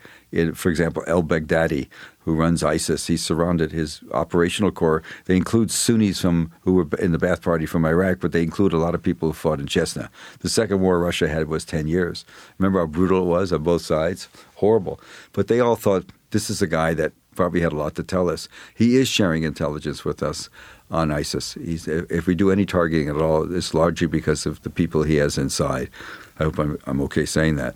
[0.55, 1.89] For example, El Baghdadi,
[2.21, 5.03] who runs ISIS, he surrounded his operational core.
[5.27, 8.73] They include Sunnis from who were in the Ba'ath Party from Iraq, but they include
[8.73, 10.09] a lot of people who fought in Chechnya.
[10.41, 12.25] The second war Russia had was ten years.
[12.59, 14.29] Remember how brutal it was on both sides?
[14.57, 15.01] Horrible.
[15.33, 18.29] But they all thought this is a guy that probably had a lot to tell
[18.31, 18.49] us.
[18.75, 20.49] He is sharing intelligence with us
[20.91, 21.55] on ISIS.
[21.55, 25.17] He's, if we do any targeting at all, it's largely because of the people he
[25.17, 25.91] has inside.
[26.39, 27.75] I hope I'm, I'm okay saying that.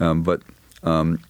[0.00, 0.42] Um, but
[0.82, 1.20] um,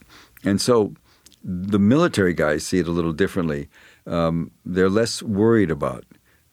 [0.45, 0.95] and so
[1.43, 3.69] the military guys see it a little differently.
[4.07, 6.05] Um, they're less worried about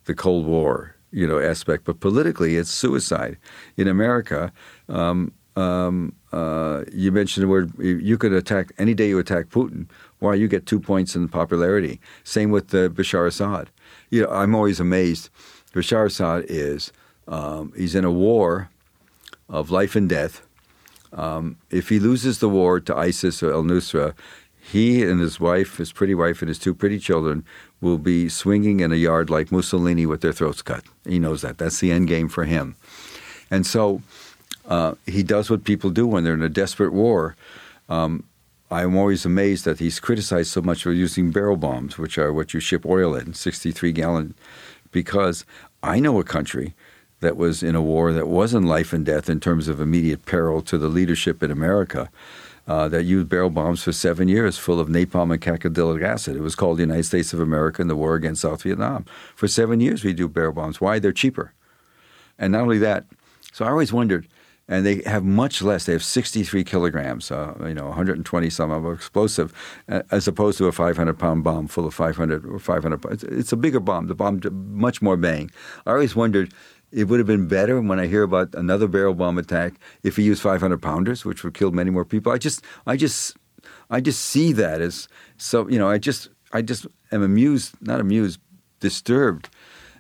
[0.06, 3.38] the Cold War, you know, aspect, but politically, it's suicide.
[3.78, 4.52] In America,
[4.90, 9.88] um, um, uh, you mentioned the word you could attack any day you attack Putin.
[10.20, 12.00] Why you get two points in popularity?
[12.24, 13.70] Same with uh, Bashar Assad.
[14.10, 15.30] You know, I'm always amazed.
[15.74, 16.92] Bashar Assad is
[17.28, 18.70] um, he's in a war
[19.48, 20.46] of life and death.
[21.16, 24.14] Um, if he loses the war to ISIS or Al Nusra,
[24.60, 27.46] he and his wife, his pretty wife, and his two pretty children
[27.82, 30.84] will be swinging in a yard like Mussolini with their throats cut.
[31.08, 31.58] He knows that.
[31.58, 32.76] That's the end game for him.
[33.52, 34.02] And so
[34.68, 37.36] uh, he does what people do when they're in a desperate war.
[37.90, 38.24] Um,
[38.72, 42.54] I'm always amazed that he's criticized so much for using barrel bombs, which are what
[42.54, 44.34] you ship oil in, 63 gallon,
[44.92, 45.46] because
[45.84, 46.74] I know a country
[47.20, 50.62] that was in a war that wasn't life and death in terms of immediate peril
[50.62, 52.10] to the leadership in America
[52.68, 56.36] uh, that used barrel bombs for seven years, full of napalm and cacodylate acid.
[56.36, 59.06] It was called the United States of America in the war against South Vietnam.
[59.36, 60.82] For seven years, we do barrel bombs.
[60.82, 61.00] Why?
[61.00, 61.54] They're cheaper.
[62.40, 63.06] And not only that,
[63.54, 64.28] so I always wondered,
[64.68, 65.86] and they have much less.
[65.86, 69.54] They have 63 kilograms, uh, you know, 120 some of explosive,
[69.88, 73.06] as opposed to a 500 pound bomb full of 500 or 500.
[73.06, 74.08] It's, it's a bigger bomb.
[74.08, 75.52] The bomb much more bang.
[75.86, 76.52] I always wondered
[76.92, 80.24] it would have been better when I hear about another barrel bomb attack if he
[80.24, 82.32] used 500 pounders, which would kill many more people.
[82.32, 83.36] I just, I just,
[83.90, 85.68] I just see that as so.
[85.68, 88.40] You know, I just, I just am amused, not amused,
[88.80, 89.50] disturbed,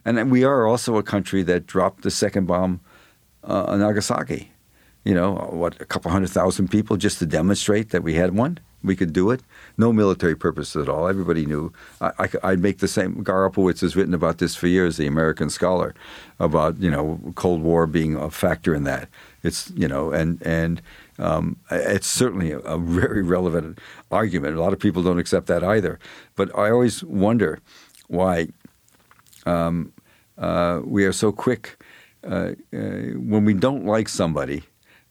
[0.05, 2.81] and we are also a country that dropped the second bomb
[3.43, 4.51] uh, on Nagasaki.
[5.03, 8.59] You know, what a couple hundred thousand people just to demonstrate that we had one
[8.85, 9.41] we could do it.
[9.77, 11.07] No military purpose at all.
[11.07, 11.73] Everybody knew.
[12.01, 13.23] I, would make the same.
[13.23, 15.93] Gar Alperovitz has written about this for years, the American scholar,
[16.39, 19.09] about you know Cold War being a factor in that.
[19.43, 20.81] It's you know, and and
[21.19, 23.79] um, it's certainly a, a, very relevant
[24.11, 24.55] argument.
[24.55, 25.99] A lot of people don't accept that either.
[26.35, 27.59] But I always wonder
[28.07, 28.49] why
[29.45, 29.93] um,
[30.37, 31.77] uh, we are so quick
[32.23, 32.79] uh, uh,
[33.15, 34.63] when we don't like somebody.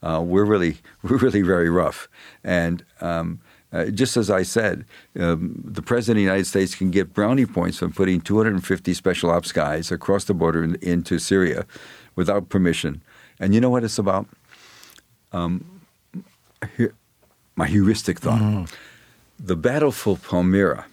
[0.03, 2.09] Uh, we're really we're really very rough,
[2.43, 3.41] and um,
[3.75, 4.85] uh, just as I said,
[5.19, 9.31] um, the president of the United States can get brownie points from putting 250 special
[9.31, 11.67] ops guys across the border in, into Syria
[12.15, 13.03] without permission.
[13.41, 14.29] And you know what it's about?
[15.33, 15.81] Um,
[17.57, 18.41] my heuristic thought.
[18.41, 18.73] Mm.
[19.41, 20.87] The battle for Palmyra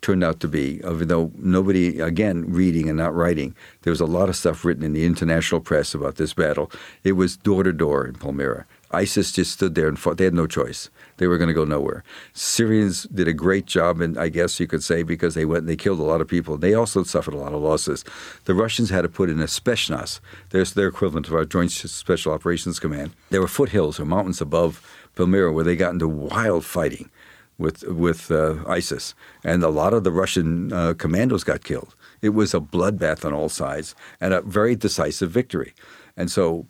[0.00, 4.06] turned out to be, even though nobody, again, reading and not writing, there was a
[4.06, 6.70] lot of stuff written in the international press about this battle.
[7.02, 8.64] It was door to door in Palmyra.
[8.92, 10.18] ISIS just stood there and fought.
[10.18, 10.90] They had no choice.
[11.16, 12.04] They were going to go nowhere.
[12.32, 15.68] Syrians did a great job, and I guess you could say because they went and
[15.68, 16.56] they killed a lot of people.
[16.56, 18.04] They also suffered a lot of losses.
[18.44, 20.20] The Russians had to put in a Spetsnaz.
[20.50, 23.12] There's their equivalent of our Joint Special Operations Command.
[23.30, 27.10] There were foothills or mountains above Palmyra where they got into wild fighting
[27.58, 31.94] with with uh, ISIS, and a lot of the Russian uh, commandos got killed.
[32.20, 35.74] It was a bloodbath on all sides and a very decisive victory.
[36.16, 36.66] And so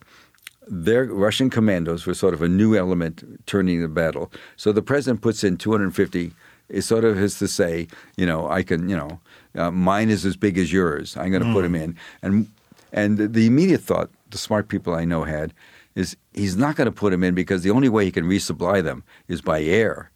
[0.68, 4.33] their Russian commandos were sort of a new element turning the battle.
[4.57, 6.33] So the president puts in 250.
[6.68, 9.20] It sort of is to say, you know, I can, you know,
[9.55, 11.16] uh, mine is as big as yours.
[11.16, 11.53] I'm going to mm.
[11.53, 11.96] put him in.
[12.22, 12.48] And
[12.92, 15.55] and the immediate thought the smart people I know had
[15.94, 18.83] is he's not going to put him in because the only way he can resupply
[18.83, 20.11] them is by air.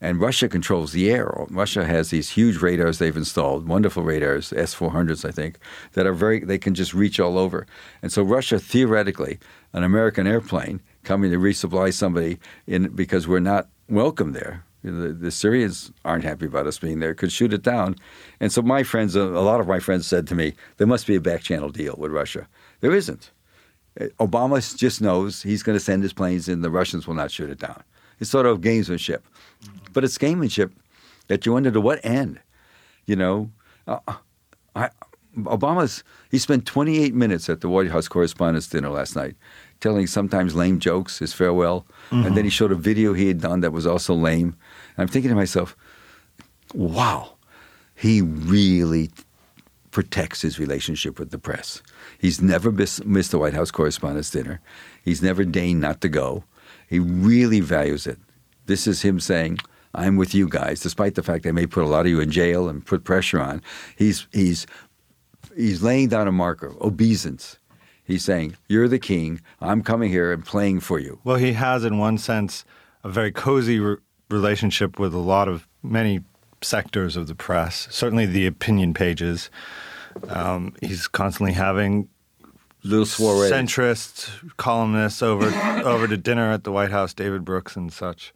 [0.00, 1.32] And Russia controls the air.
[1.48, 5.58] Russia has these huge radars they've installed, wonderful radars, S 400s, I think,
[5.92, 7.66] that are very, they can just reach all over.
[8.02, 9.38] And so Russia, theoretically,
[9.74, 14.64] an American airplane coming to resupply somebody in because we're not welcome there.
[14.82, 17.14] The, the Syrians aren't happy about us being there.
[17.14, 17.96] Could shoot it down,
[18.40, 21.14] and so my friends, a lot of my friends, said to me, "There must be
[21.14, 22.48] a back channel deal with Russia."
[22.80, 23.30] There isn't.
[24.18, 27.50] Obama just knows he's going to send his planes and the Russians will not shoot
[27.50, 27.82] it down.
[28.18, 29.20] It's sort of gamesmanship.
[29.92, 30.72] But it's gamesmanship
[31.28, 32.40] that you wonder to what end.
[33.06, 33.50] You know,
[33.86, 33.98] uh,
[34.74, 34.90] I,
[35.36, 39.36] Obama's, he spent 28 minutes at the White House Correspondents' Dinner last night
[39.80, 41.86] telling sometimes lame jokes, his farewell.
[42.10, 42.26] Mm-hmm.
[42.26, 44.56] And then he showed a video he had done that was also lame.
[44.96, 45.76] And I'm thinking to myself,
[46.72, 47.34] wow,
[47.94, 49.10] he really
[49.90, 51.82] protects his relationship with the press.
[52.18, 54.60] He's never missed, missed the White House Correspondents' Dinner.
[55.04, 56.44] He's never deigned not to go.
[56.88, 58.18] He really values it.
[58.66, 59.58] This is him saying,
[59.94, 62.30] I'm with you guys, despite the fact they may put a lot of you in
[62.30, 63.62] jail and put pressure on.
[63.96, 64.66] He's, he's,
[65.56, 67.58] he's laying down a marker, obeisance.
[68.04, 69.40] He's saying, You're the king.
[69.60, 71.20] I'm coming here and playing for you.
[71.24, 72.64] Well, he has, in one sense,
[73.02, 73.96] a very cozy re-
[74.30, 76.20] relationship with a lot of many
[76.62, 79.50] sectors of the press, certainly the opinion pages.
[80.28, 82.08] Um, he's constantly having
[82.82, 83.50] little soiree.
[83.50, 85.46] centrist columnists over
[85.84, 88.32] over to dinner at the White House, David Brooks and such.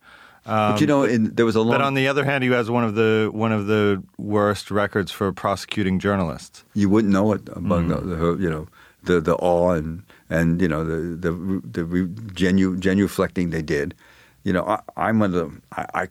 [0.49, 1.73] Um, but you know, in, there was a long.
[1.73, 5.13] But on the other hand, he has one of the one of the worst records
[5.13, 6.65] for prosecuting journalists.
[6.75, 8.01] You wouldn't know it among mm.
[8.01, 8.67] the, the, you know
[9.03, 11.33] the the awe and and you know the the
[11.65, 13.95] the genu genuflecting they did.
[14.43, 15.51] You know, I, am one under.
[15.73, 16.09] I, I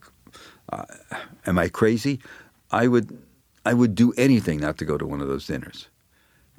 [0.72, 0.86] uh,
[1.48, 2.20] am I crazy?
[2.72, 3.18] I would
[3.66, 5.90] I would do anything not to go to one of those dinners.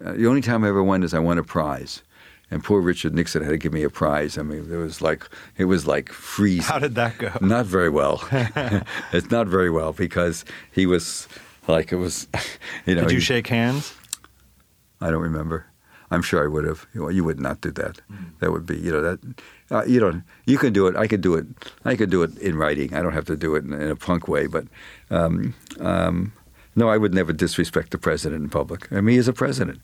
[0.04, 2.02] Uh, the only time I ever went is I won a prize,
[2.50, 4.38] and poor Richard Nixon had to give me a prize.
[4.38, 6.64] I mean, it was like it was like freezing.
[6.64, 7.30] How did that go?
[7.40, 8.26] Not very well.
[9.12, 11.28] it's not very well because he was
[11.66, 12.26] like it was.
[12.86, 13.94] You know, did you he, shake hands?
[15.00, 15.66] I don't remember.
[16.10, 16.86] I'm sure I would have.
[16.94, 18.00] You would not do that.
[18.10, 18.38] Mm.
[18.38, 19.18] That would be, you know, that
[19.70, 20.96] uh, you know, you can do it.
[20.96, 21.46] I could do it.
[21.84, 22.94] I could do it in writing.
[22.94, 24.46] I don't have to do it in, in a punk way.
[24.46, 24.66] But
[25.10, 26.32] um, um,
[26.78, 28.90] no, I would never disrespect the president in public.
[28.92, 29.80] I mean, he is a president.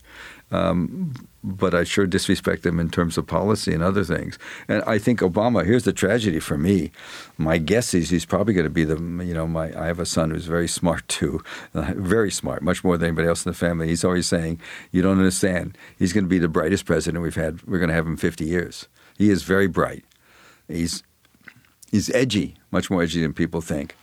[0.52, 4.38] Um, but I sure disrespect him in terms of policy and other things.
[4.68, 5.66] And I think Obama.
[5.66, 6.92] Here's the tragedy for me.
[7.36, 8.94] My guess is he's probably going to be the.
[8.94, 11.42] You know, my I have a son who's very smart too,
[11.74, 13.88] very smart, much more than anybody else in the family.
[13.88, 14.60] He's always saying,
[14.92, 15.76] "You don't understand.
[15.98, 17.60] He's going to be the brightest president we've had.
[17.64, 18.86] We're going to have him 50 years.
[19.18, 20.04] He is very bright.
[20.68, 21.02] He's
[21.90, 23.96] he's edgy, much more edgy than people think.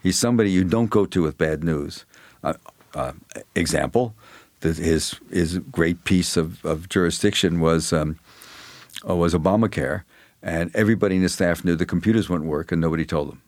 [0.00, 2.04] He's somebody you don't go to with bad news."
[2.46, 2.54] Uh,
[2.94, 3.12] uh,
[3.54, 4.14] example,
[4.62, 8.18] his his great piece of, of jurisdiction was um,
[9.08, 10.02] uh, was Obamacare,
[10.42, 13.42] and everybody in his staff knew the computers wouldn't work, and nobody told him.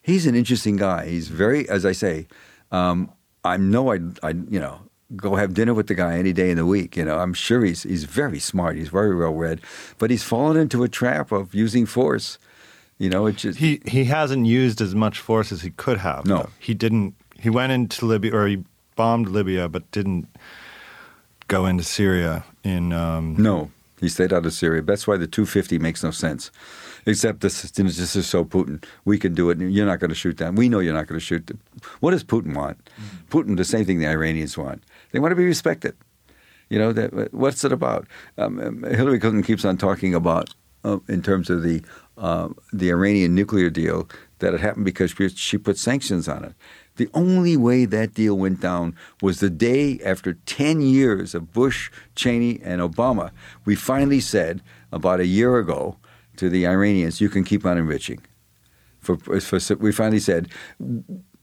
[0.00, 1.06] He's an interesting guy.
[1.06, 2.28] He's very, as I say,
[2.72, 3.12] um,
[3.44, 4.80] I know I, I, you know,
[5.16, 6.96] go have dinner with the guy any day in the week.
[6.96, 8.76] You know, I'm sure he's he's very smart.
[8.76, 9.60] He's very well read,
[9.98, 12.38] but he's fallen into a trap of using force.
[12.98, 16.26] You know, it just he he hasn't used as much force as he could have.
[16.26, 16.50] No, though.
[16.58, 18.64] he didn't he went into Libya or he
[18.96, 20.28] bombed Libya, but didn't
[21.46, 22.44] go into Syria.
[22.64, 23.70] In um, no,
[24.00, 24.82] he stayed out of Syria.
[24.82, 26.50] That's why the 250 makes no sense.
[27.06, 28.84] Except this, this is so Putin.
[29.04, 29.58] We can do it.
[29.58, 30.56] You're not going to shoot them.
[30.56, 31.58] We know you're not going to shoot them.
[32.00, 32.90] What does Putin want?
[33.30, 34.82] Putin, the same thing the Iranians want.
[35.12, 35.96] They want to be respected.
[36.68, 38.06] You know, that, what's it about?
[38.36, 41.82] Um, um, Hillary Clinton keeps on talking about, uh, in terms of the
[42.18, 44.08] uh, the Iranian nuclear deal,
[44.40, 46.52] that it happened because she put sanctions on it.
[46.98, 51.90] The only way that deal went down was the day after 10 years of Bush,
[52.16, 53.30] Cheney, and Obama,
[53.64, 55.96] we finally said about a year ago
[56.36, 58.20] to the Iranians, you can keep on enriching.
[58.98, 60.48] For, for, we finally said,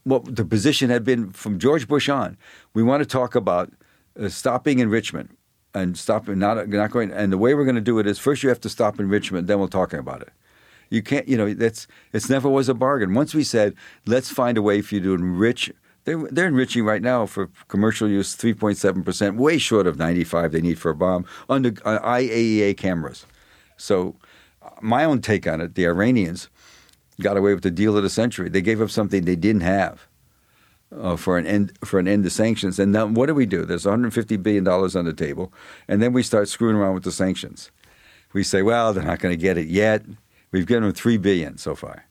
[0.04, 2.36] what the position had been from George Bush on,
[2.74, 3.72] we want to talk about
[4.20, 5.38] uh, stopping enrichment
[5.74, 7.10] and stopping not not going.
[7.10, 9.46] And the way we're going to do it is first you have to stop enrichment,
[9.46, 10.30] then we'll talk about it.
[10.90, 13.14] You can't, you know, that's it's never was a bargain.
[13.14, 13.74] Once we said,
[14.06, 15.72] let's find a way for you to enrich.
[16.04, 20.60] They're, they're enriching right now for commercial use 3.7 percent, way short of 95 they
[20.60, 23.26] need for a bomb under uh, IAEA cameras.
[23.76, 24.14] So,
[24.80, 26.48] my own take on it: the Iranians
[27.20, 28.48] got away with the deal of the century.
[28.48, 30.06] They gave up something they didn't have.
[30.96, 32.78] Uh, for an end for an end to sanctions.
[32.78, 33.64] And now, what do we do?
[33.64, 35.52] There's 150 billion dollars on the table,
[35.88, 37.72] and then we start screwing around with the sanctions.
[38.32, 40.04] We say, well, they're not going to get it yet.
[40.52, 42.06] We've given them three billion so far,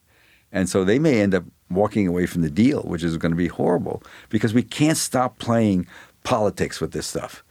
[0.51, 3.37] and so they may end up walking away from the deal, which is going to
[3.37, 5.87] be horrible because we can't stop playing
[6.23, 7.43] politics with this stuff.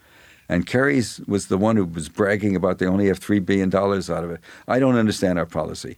[0.47, 4.09] And Kerry's was the one who was bragging about they only have three billion dollars
[4.09, 4.41] out of it.
[4.67, 5.97] I don't understand our policy.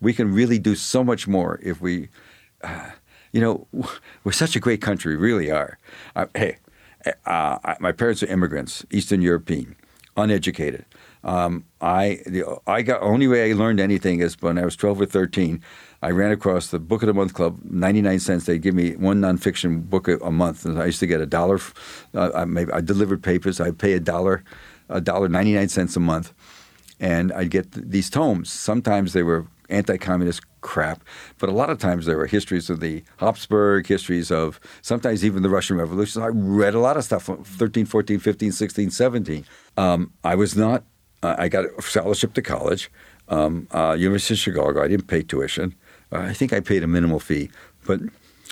[0.00, 2.08] We can really do so much more if we,
[2.62, 2.90] uh,
[3.32, 3.66] you know,
[4.24, 5.78] we're such a great country, we really are.
[6.14, 6.56] Uh, hey,
[7.26, 9.76] uh, my parents are immigrants, Eastern European.
[10.16, 10.84] uneducated.
[11.22, 15.00] Um, I the I got only way I learned anything is when I was twelve
[15.00, 15.62] or thirteen.
[16.02, 18.46] I ran across the Book of the Month Club, ninety nine cents.
[18.46, 21.26] They'd give me one nonfiction book a, a month, and I used to get a
[21.26, 21.60] dollar.
[22.14, 23.60] Uh, I, maybe I delivered papers.
[23.60, 24.42] I'd pay a dollar,
[24.88, 26.32] a dollar ninety nine cents a month,
[26.98, 28.50] and I'd get th- these tomes.
[28.50, 31.02] Sometimes they were anti-communist crap,
[31.38, 35.42] but a lot of times there were histories of the Habsburg, histories of sometimes even
[35.42, 36.22] the Russian Revolution.
[36.22, 39.44] I read a lot of stuff 13, 14, 15, 16, 17.
[39.76, 40.84] Um, I was not,
[41.22, 42.90] uh, I got a scholarship to college,
[43.28, 44.82] um, uh, University of Chicago.
[44.82, 45.74] I didn't pay tuition.
[46.12, 47.50] Uh, I think I paid a minimal fee,
[47.86, 48.00] but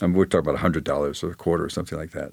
[0.00, 2.32] um, we're talking about $100 or a quarter or something like that.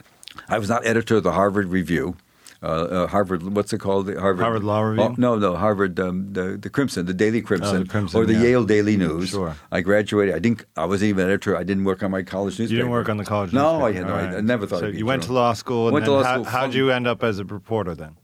[0.49, 2.17] I was not editor of the Harvard Review
[2.65, 3.43] uh, uh, Harvard.
[3.55, 4.07] What's it called?
[4.07, 5.03] The Harvard, Harvard Law Review?
[5.03, 5.99] Oh, no, no, Harvard.
[5.99, 8.41] Um, the the Crimson, the Daily Crimson, Oh, the Crimson, or the yeah.
[8.41, 9.29] Yale Daily News.
[9.29, 9.55] Sure.
[9.71, 10.33] I graduated.
[10.33, 10.65] I didn't.
[10.75, 11.55] I wasn't even editor.
[11.55, 12.73] I didn't work on my college newspaper.
[12.73, 13.53] You didn't work on the college.
[13.53, 13.93] No, I newspaper.
[13.93, 14.13] had no.
[14.13, 14.79] All I, I never thought.
[14.79, 15.87] So you went to law school.
[15.87, 18.17] And Went to law how, school, How'd you end up as a reporter then?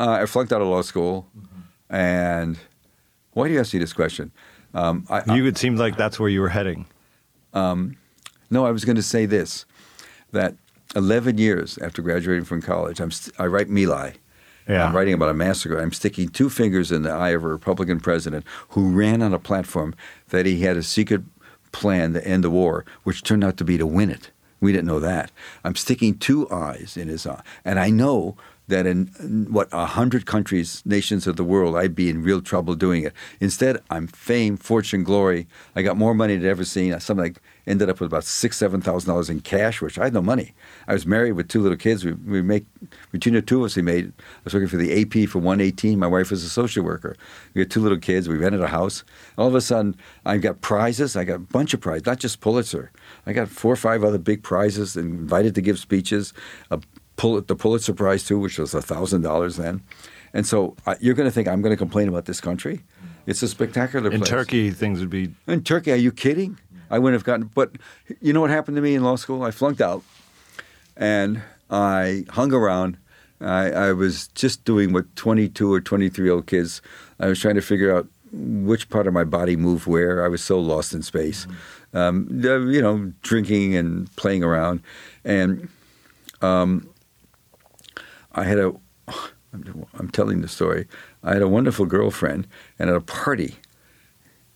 [0.00, 1.26] Uh, I flunked out of law school,
[1.90, 2.58] and
[3.34, 4.32] why do you ask me this question?
[4.72, 6.86] Um, I, I- You it seemed like that's where you were heading.
[8.52, 9.64] No, I was going to say this:
[10.32, 10.54] that
[10.96, 14.14] eleven years after graduating from college, I'm st- I write My Lai.
[14.68, 14.86] Yeah.
[14.86, 15.78] I'm writing about a massacre.
[15.78, 19.38] I'm sticking two fingers in the eye of a Republican president who ran on a
[19.38, 19.94] platform
[20.28, 21.22] that he had a secret
[21.72, 24.30] plan to end the war, which turned out to be to win it.
[24.60, 25.32] We didn't know that.
[25.64, 28.36] I'm sticking two eyes in his eye, and I know
[28.70, 29.06] that in,
[29.50, 33.12] what a hundred countries, nations of the world, I'd be in real trouble doing it.
[33.38, 35.46] Instead, I'm fame, fortune, glory.
[35.76, 36.98] I got more money than I'd ever seen.
[36.98, 40.14] Something like ended up with about six, seven thousand dollars in cash, which I had
[40.14, 40.54] no money.
[40.88, 42.04] I was married with two little kids.
[42.04, 42.64] We, we make
[43.12, 44.12] between the two of us, we made.
[44.18, 45.98] I was working for the AP for one eighteen.
[45.98, 47.16] My wife was a social worker.
[47.54, 48.28] We had two little kids.
[48.28, 49.04] We rented a house.
[49.36, 51.16] All of a sudden, I got prizes.
[51.16, 52.90] I got a bunch of prizes, not just Pulitzer.
[53.26, 54.96] I got four or five other big prizes.
[54.96, 56.32] And invited to give speeches.
[56.70, 56.80] A
[57.20, 59.82] Pul- the Pulitzer Prize too, which was thousand dollars then.
[60.32, 62.80] And so uh, you're going to think I'm going to complain about this country?
[63.26, 64.30] It's a spectacular In place.
[64.30, 66.58] Turkey, things would be In Turkey, are you kidding?
[66.90, 67.50] I wouldn't have gotten.
[67.54, 67.72] But
[68.22, 69.42] you know what happened to me in law school?
[69.42, 70.02] I flunked out,
[70.96, 72.96] and I hung around.
[73.40, 76.80] I, I was just doing what 22 or 23 year old kids.
[77.18, 80.24] I was trying to figure out which part of my body moved where.
[80.24, 81.46] I was so lost in space.
[81.92, 84.80] Um, you know, drinking and playing around,
[85.24, 85.68] and
[86.40, 86.88] um,
[88.32, 88.74] I had a.
[89.98, 90.86] I'm telling the story.
[91.24, 92.46] I had a wonderful girlfriend,
[92.78, 93.56] and at a party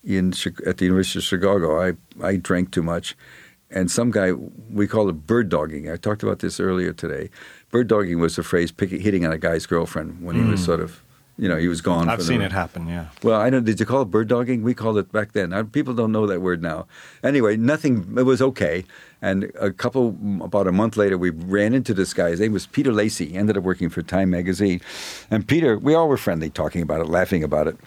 [0.03, 0.33] in
[0.65, 3.15] at the University of Chicago, I I drank too much,
[3.69, 5.91] and some guy we call it bird dogging.
[5.91, 7.29] I talked about this earlier today.
[7.71, 10.65] Bird dogging was the phrase picking, hitting on a guy's girlfriend when he was mm.
[10.65, 11.03] sort of,
[11.37, 12.07] you know, he was gone.
[12.07, 12.87] I've for the- seen it happen.
[12.87, 13.07] Yeah.
[13.23, 13.63] well, I don't.
[13.65, 14.63] Did you call it bird dogging?
[14.63, 15.51] We called it back then.
[15.53, 16.87] Uh, People don't know that word now.
[17.23, 18.15] Anyway, nothing.
[18.17, 18.85] It was okay.
[19.21, 22.29] And a couple, about a month later, we ran into this guy.
[22.29, 23.27] His name was Peter Lacey.
[23.27, 24.81] He ended up working for Time Magazine.
[25.31, 27.77] And Peter, we all were friendly, talking about it, laughing about it.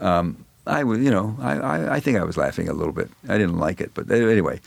[0.00, 3.10] Um, I was, you know, I, I, I think I was laughing a little bit.
[3.28, 4.60] I didn't like it, but anyway,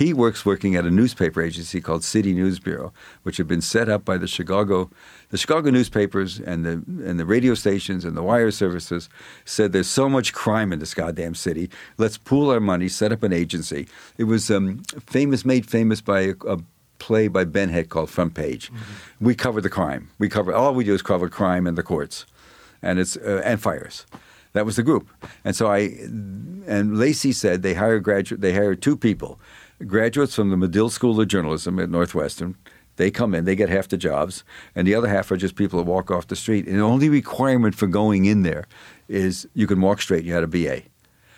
[0.00, 2.90] he works working at a newspaper agency called City News Bureau,
[3.22, 4.88] which had been set up by the Chicago,
[5.28, 9.10] the Chicago newspapers and the and the radio stations and the wire services
[9.44, 11.68] said there's so much crime in this goddamn city.
[11.98, 13.88] Let's pool our money, set up an agency.
[14.16, 16.58] It was um, famous, made famous by a, a
[16.98, 18.72] play by Ben Hecht called Front Page.
[19.20, 20.08] We cover the crime.
[20.18, 22.24] We cover all we do is cover crime and the courts,
[22.80, 24.06] and it's uh, and fires.
[24.52, 25.08] That was the group,
[25.44, 25.78] and so I
[26.66, 28.40] and Lacey said they hired graduate.
[28.40, 29.38] They hired two people,
[29.86, 32.56] graduates from the Medill School of Journalism at Northwestern.
[32.96, 35.78] They come in, they get half the jobs, and the other half are just people
[35.78, 36.66] that walk off the street.
[36.66, 38.66] And the only requirement for going in there
[39.08, 40.24] is you can walk straight.
[40.24, 40.82] You had a BA.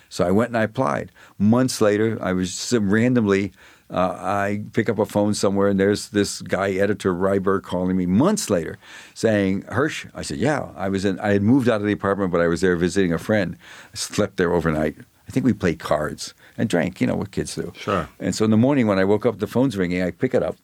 [0.09, 1.11] So I went and I applied.
[1.39, 3.53] Months later, I was randomly.
[3.89, 8.05] Uh, I pick up a phone somewhere, and there's this guy, editor Ryberg, calling me
[8.05, 8.77] months later,
[9.13, 11.19] saying, "Hersh." I said, "Yeah." I was in.
[11.19, 13.55] I had moved out of the apartment, but I was there visiting a friend.
[13.93, 14.97] I slept there overnight.
[15.27, 17.01] I think we played cards and drank.
[17.01, 17.71] You know what kids do.
[17.75, 18.09] Sure.
[18.19, 20.01] And so in the morning, when I woke up, the phone's ringing.
[20.01, 20.57] I pick it up,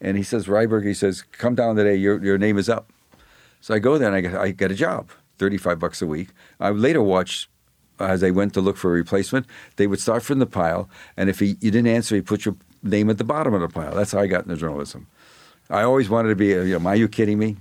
[0.00, 1.96] and he says, "Ryberg." He says, "Come down today.
[1.96, 2.90] Your your name is up."
[3.60, 6.28] So I go there and I get, I get a job, 35 bucks a week.
[6.60, 7.48] I later watched
[7.98, 11.30] as I went to look for a replacement, they would start from the pile, and
[11.30, 13.94] if he, you didn't answer, he put your name at the bottom of the pile.
[13.94, 15.06] That's how I got into journalism.
[15.70, 17.56] I always wanted to be, a, you know, are you kidding me?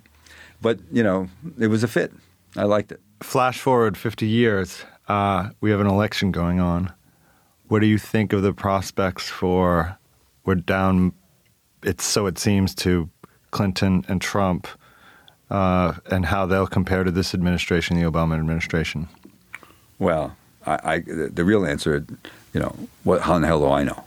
[0.62, 1.30] But, you know,
[1.60, 2.12] it was a fit.
[2.56, 3.02] I liked it.
[3.22, 6.92] Flash forward 50 years, uh, we have an election going on.
[7.74, 9.98] What do you think of the prospects for
[10.46, 11.12] we're down?
[11.82, 13.10] It's so it seems to
[13.50, 14.68] Clinton and Trump,
[15.50, 19.08] uh, and how they'll compare to this administration, the Obama administration.
[19.98, 20.36] Well,
[20.68, 22.06] I, I the, real answer,
[22.54, 24.04] you know, what how in the hell do I know?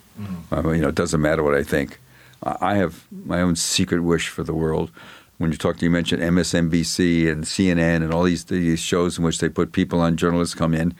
[0.53, 1.99] I mean, you know, it doesn't matter what I think.
[2.45, 4.93] I I have my own secret wish for the world.
[5.39, 9.25] when you talk to you mentioned MSNBC and CNN and all these these shows in
[9.25, 10.95] which they put people on journalists come in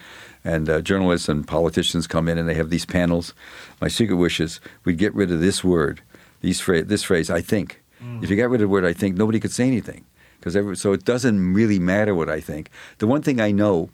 [0.47, 3.35] and uh, journalists and politicians come in and they have these panels.
[3.81, 6.01] My secret wish is we'd get rid of this word,
[6.41, 7.29] these phrase, this phrase.
[7.29, 7.83] I think.
[8.23, 10.05] If you got rid of the word I think, nobody could say anything
[10.39, 12.71] because so it doesn't really matter what I think.
[12.99, 13.91] The one thing I know,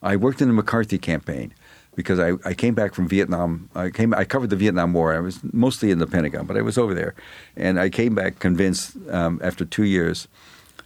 [0.00, 1.52] I worked in the McCarthy campaign
[1.96, 3.68] because I, I came back from Vietnam.
[3.74, 5.12] I came I covered the Vietnam War.
[5.12, 7.14] I was mostly in the Pentagon, but I was over there,
[7.56, 10.28] and I came back convinced um, after two years.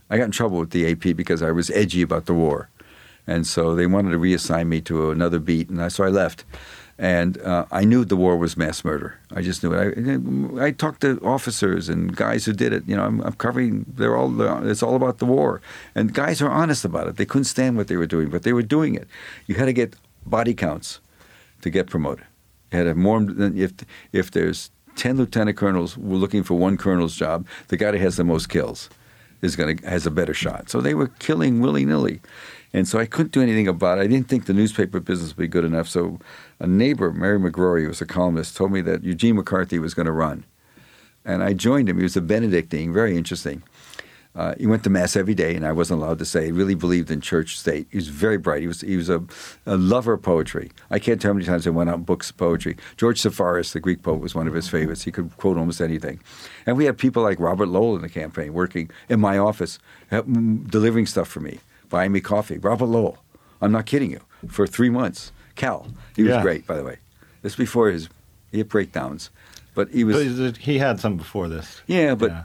[0.09, 2.69] I got in trouble with the AP because I was edgy about the war,
[3.27, 6.45] and so they wanted to reassign me to another beat, and I, so I left.
[6.99, 9.18] And uh, I knew the war was mass murder.
[9.35, 10.61] I just knew it.
[10.61, 12.87] I, I talked to officers and guys who did it.
[12.87, 13.87] You know, I'm, I'm covering.
[13.89, 14.31] They're all.
[14.68, 15.61] It's all about the war,
[15.95, 17.16] and guys are honest about it.
[17.16, 19.09] They couldn't stand what they were doing, but they were doing it.
[19.47, 19.97] You had to get
[20.27, 21.01] body counts
[21.62, 22.27] to get promoted.
[22.70, 23.73] You had to more than if
[24.12, 28.16] if there's ten lieutenant colonels were looking for one colonel's job, the guy that has
[28.16, 28.91] the most kills
[29.41, 30.70] is going to has a better shot.
[30.70, 32.20] So they were killing willy nilly,
[32.73, 34.03] and so I couldn't do anything about it.
[34.03, 35.89] I didn't think the newspaper business would be good enough.
[35.89, 36.18] So
[36.59, 40.07] a neighbor, Mary McGrory, who was a columnist, told me that Eugene McCarthy was going
[40.07, 40.45] to run,
[41.25, 41.99] and I joined him.
[41.99, 43.62] He was a Benedictine, very interesting.
[44.35, 46.47] Uh, he went to mass every day, and I wasn't allowed to say.
[46.47, 47.87] He really believed in church state.
[47.91, 48.62] He was very bright.
[48.62, 49.23] He was he was a,
[49.66, 50.70] a lover of poetry.
[50.91, 52.77] I can't tell how many times I went out and books of poetry.
[52.97, 55.03] George Seferis, the Greek poet, was one of his favorites.
[55.03, 56.18] He could quote almost anything.
[56.64, 59.79] And we had people like Robert Lowell in the campaign working in my office,
[60.11, 61.61] delivering stuff for me,
[61.93, 62.59] buying me coffee.
[62.59, 63.18] Robert Lowell,
[63.61, 65.30] I'm not kidding you, for three months.
[65.55, 66.43] Cal, he was Yeah.
[66.43, 66.97] great, by the way.
[67.43, 68.09] This before his
[68.51, 69.30] he had breakdowns,
[69.74, 71.82] but he was But he had some before this.
[71.86, 72.43] yeah, but Yeah.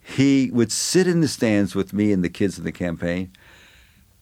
[0.00, 3.30] he would sit in the stands with me and the kids in the campaign.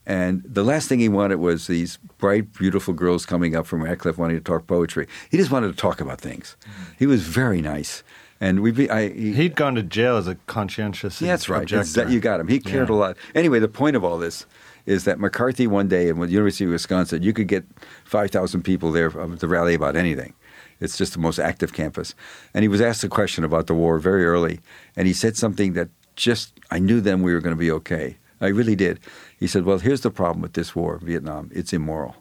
[0.05, 4.19] And the last thing he wanted was these bright, beautiful girls coming up from Radcliffe
[4.19, 5.07] wanting to talk poetry.
[5.31, 6.57] He just wanted to talk about things.
[6.99, 8.03] He was very nice.
[8.41, 11.63] And we, be, I, he, He'd gone to jail as a conscientious yeah, that's right.
[11.63, 11.93] objector.
[12.05, 12.49] That- you got him.
[12.49, 12.95] He cared Yeah.
[12.95, 13.17] a lot.
[13.37, 14.45] Anyway, the point of all this
[14.87, 17.65] is that McCarthy one day at the University of Wisconsin, you could get
[18.05, 20.35] 5,000 people there to rally about anything.
[20.81, 22.15] It's just the most active campus.
[22.53, 24.61] And he was asked a question about the war very early,
[24.97, 28.19] and he said something that just, I knew then we were going to be okay.
[28.41, 28.99] I really did.
[29.39, 32.17] He said, Well, here's the problem with this war, Vietnam it's immoral.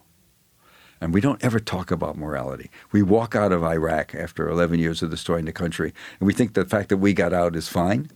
[1.00, 2.70] And we don't ever talk about morality.
[2.92, 6.54] We walk out of Iraq after 11 years of destroying the country, and we think
[6.54, 8.08] the fact that we got out is fine.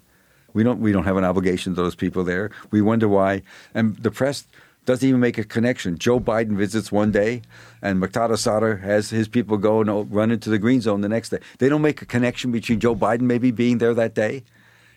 [0.57, 2.51] We don't, we don't have an obligation to those people there.
[2.71, 3.43] We wonder why.
[3.75, 4.47] And the press
[4.87, 5.99] doesn't even make a connection.
[5.99, 7.43] Joe Biden visits one day,
[7.83, 11.29] and Muqtada Sadr has his people go and run into the green zone the next
[11.29, 11.41] day.
[11.59, 14.45] They don't make a connection between Joe Biden maybe being there that day.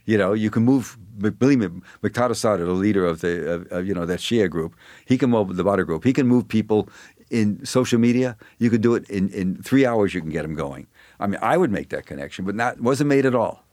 [0.05, 0.97] You know, you can move.
[1.18, 1.68] Believe me,
[2.01, 5.30] Muqtada Sadr, the leader of the, of, of, you know, that Shia group, he can
[5.30, 6.05] move the Badr group.
[6.05, 6.88] He can move people
[7.30, 8.38] in social media.
[8.60, 10.14] You could do it in, in three hours.
[10.14, 10.88] You can get them going.
[11.20, 13.66] I mean, I would make that connection, but not wasn't made at all.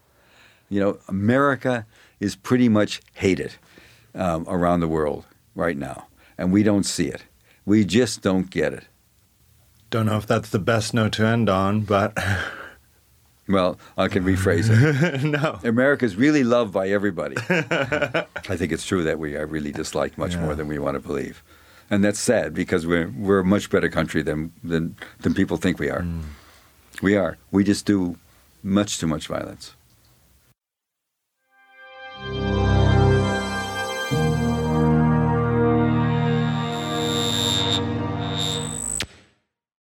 [0.69, 1.87] You know, America
[2.21, 3.55] is pretty much hated
[4.15, 6.07] um, around the world right now,
[6.39, 7.23] and we don't see it.
[7.65, 8.85] We just don't get it.
[9.91, 12.17] Don't know if that's the best note to end on, but
[13.49, 15.23] Well, I can rephrase it.
[15.43, 15.61] no.
[15.63, 17.37] America's really loved by everybody.
[17.49, 20.41] I think it's true that we are really disliked much Yeah.
[20.45, 21.45] more than we want to believe,
[21.89, 25.79] and that's sad because we're we're a much better country than than than people think
[25.79, 26.05] we are.
[27.03, 27.39] We are.
[27.53, 28.17] We just do
[28.65, 29.75] much too much violence.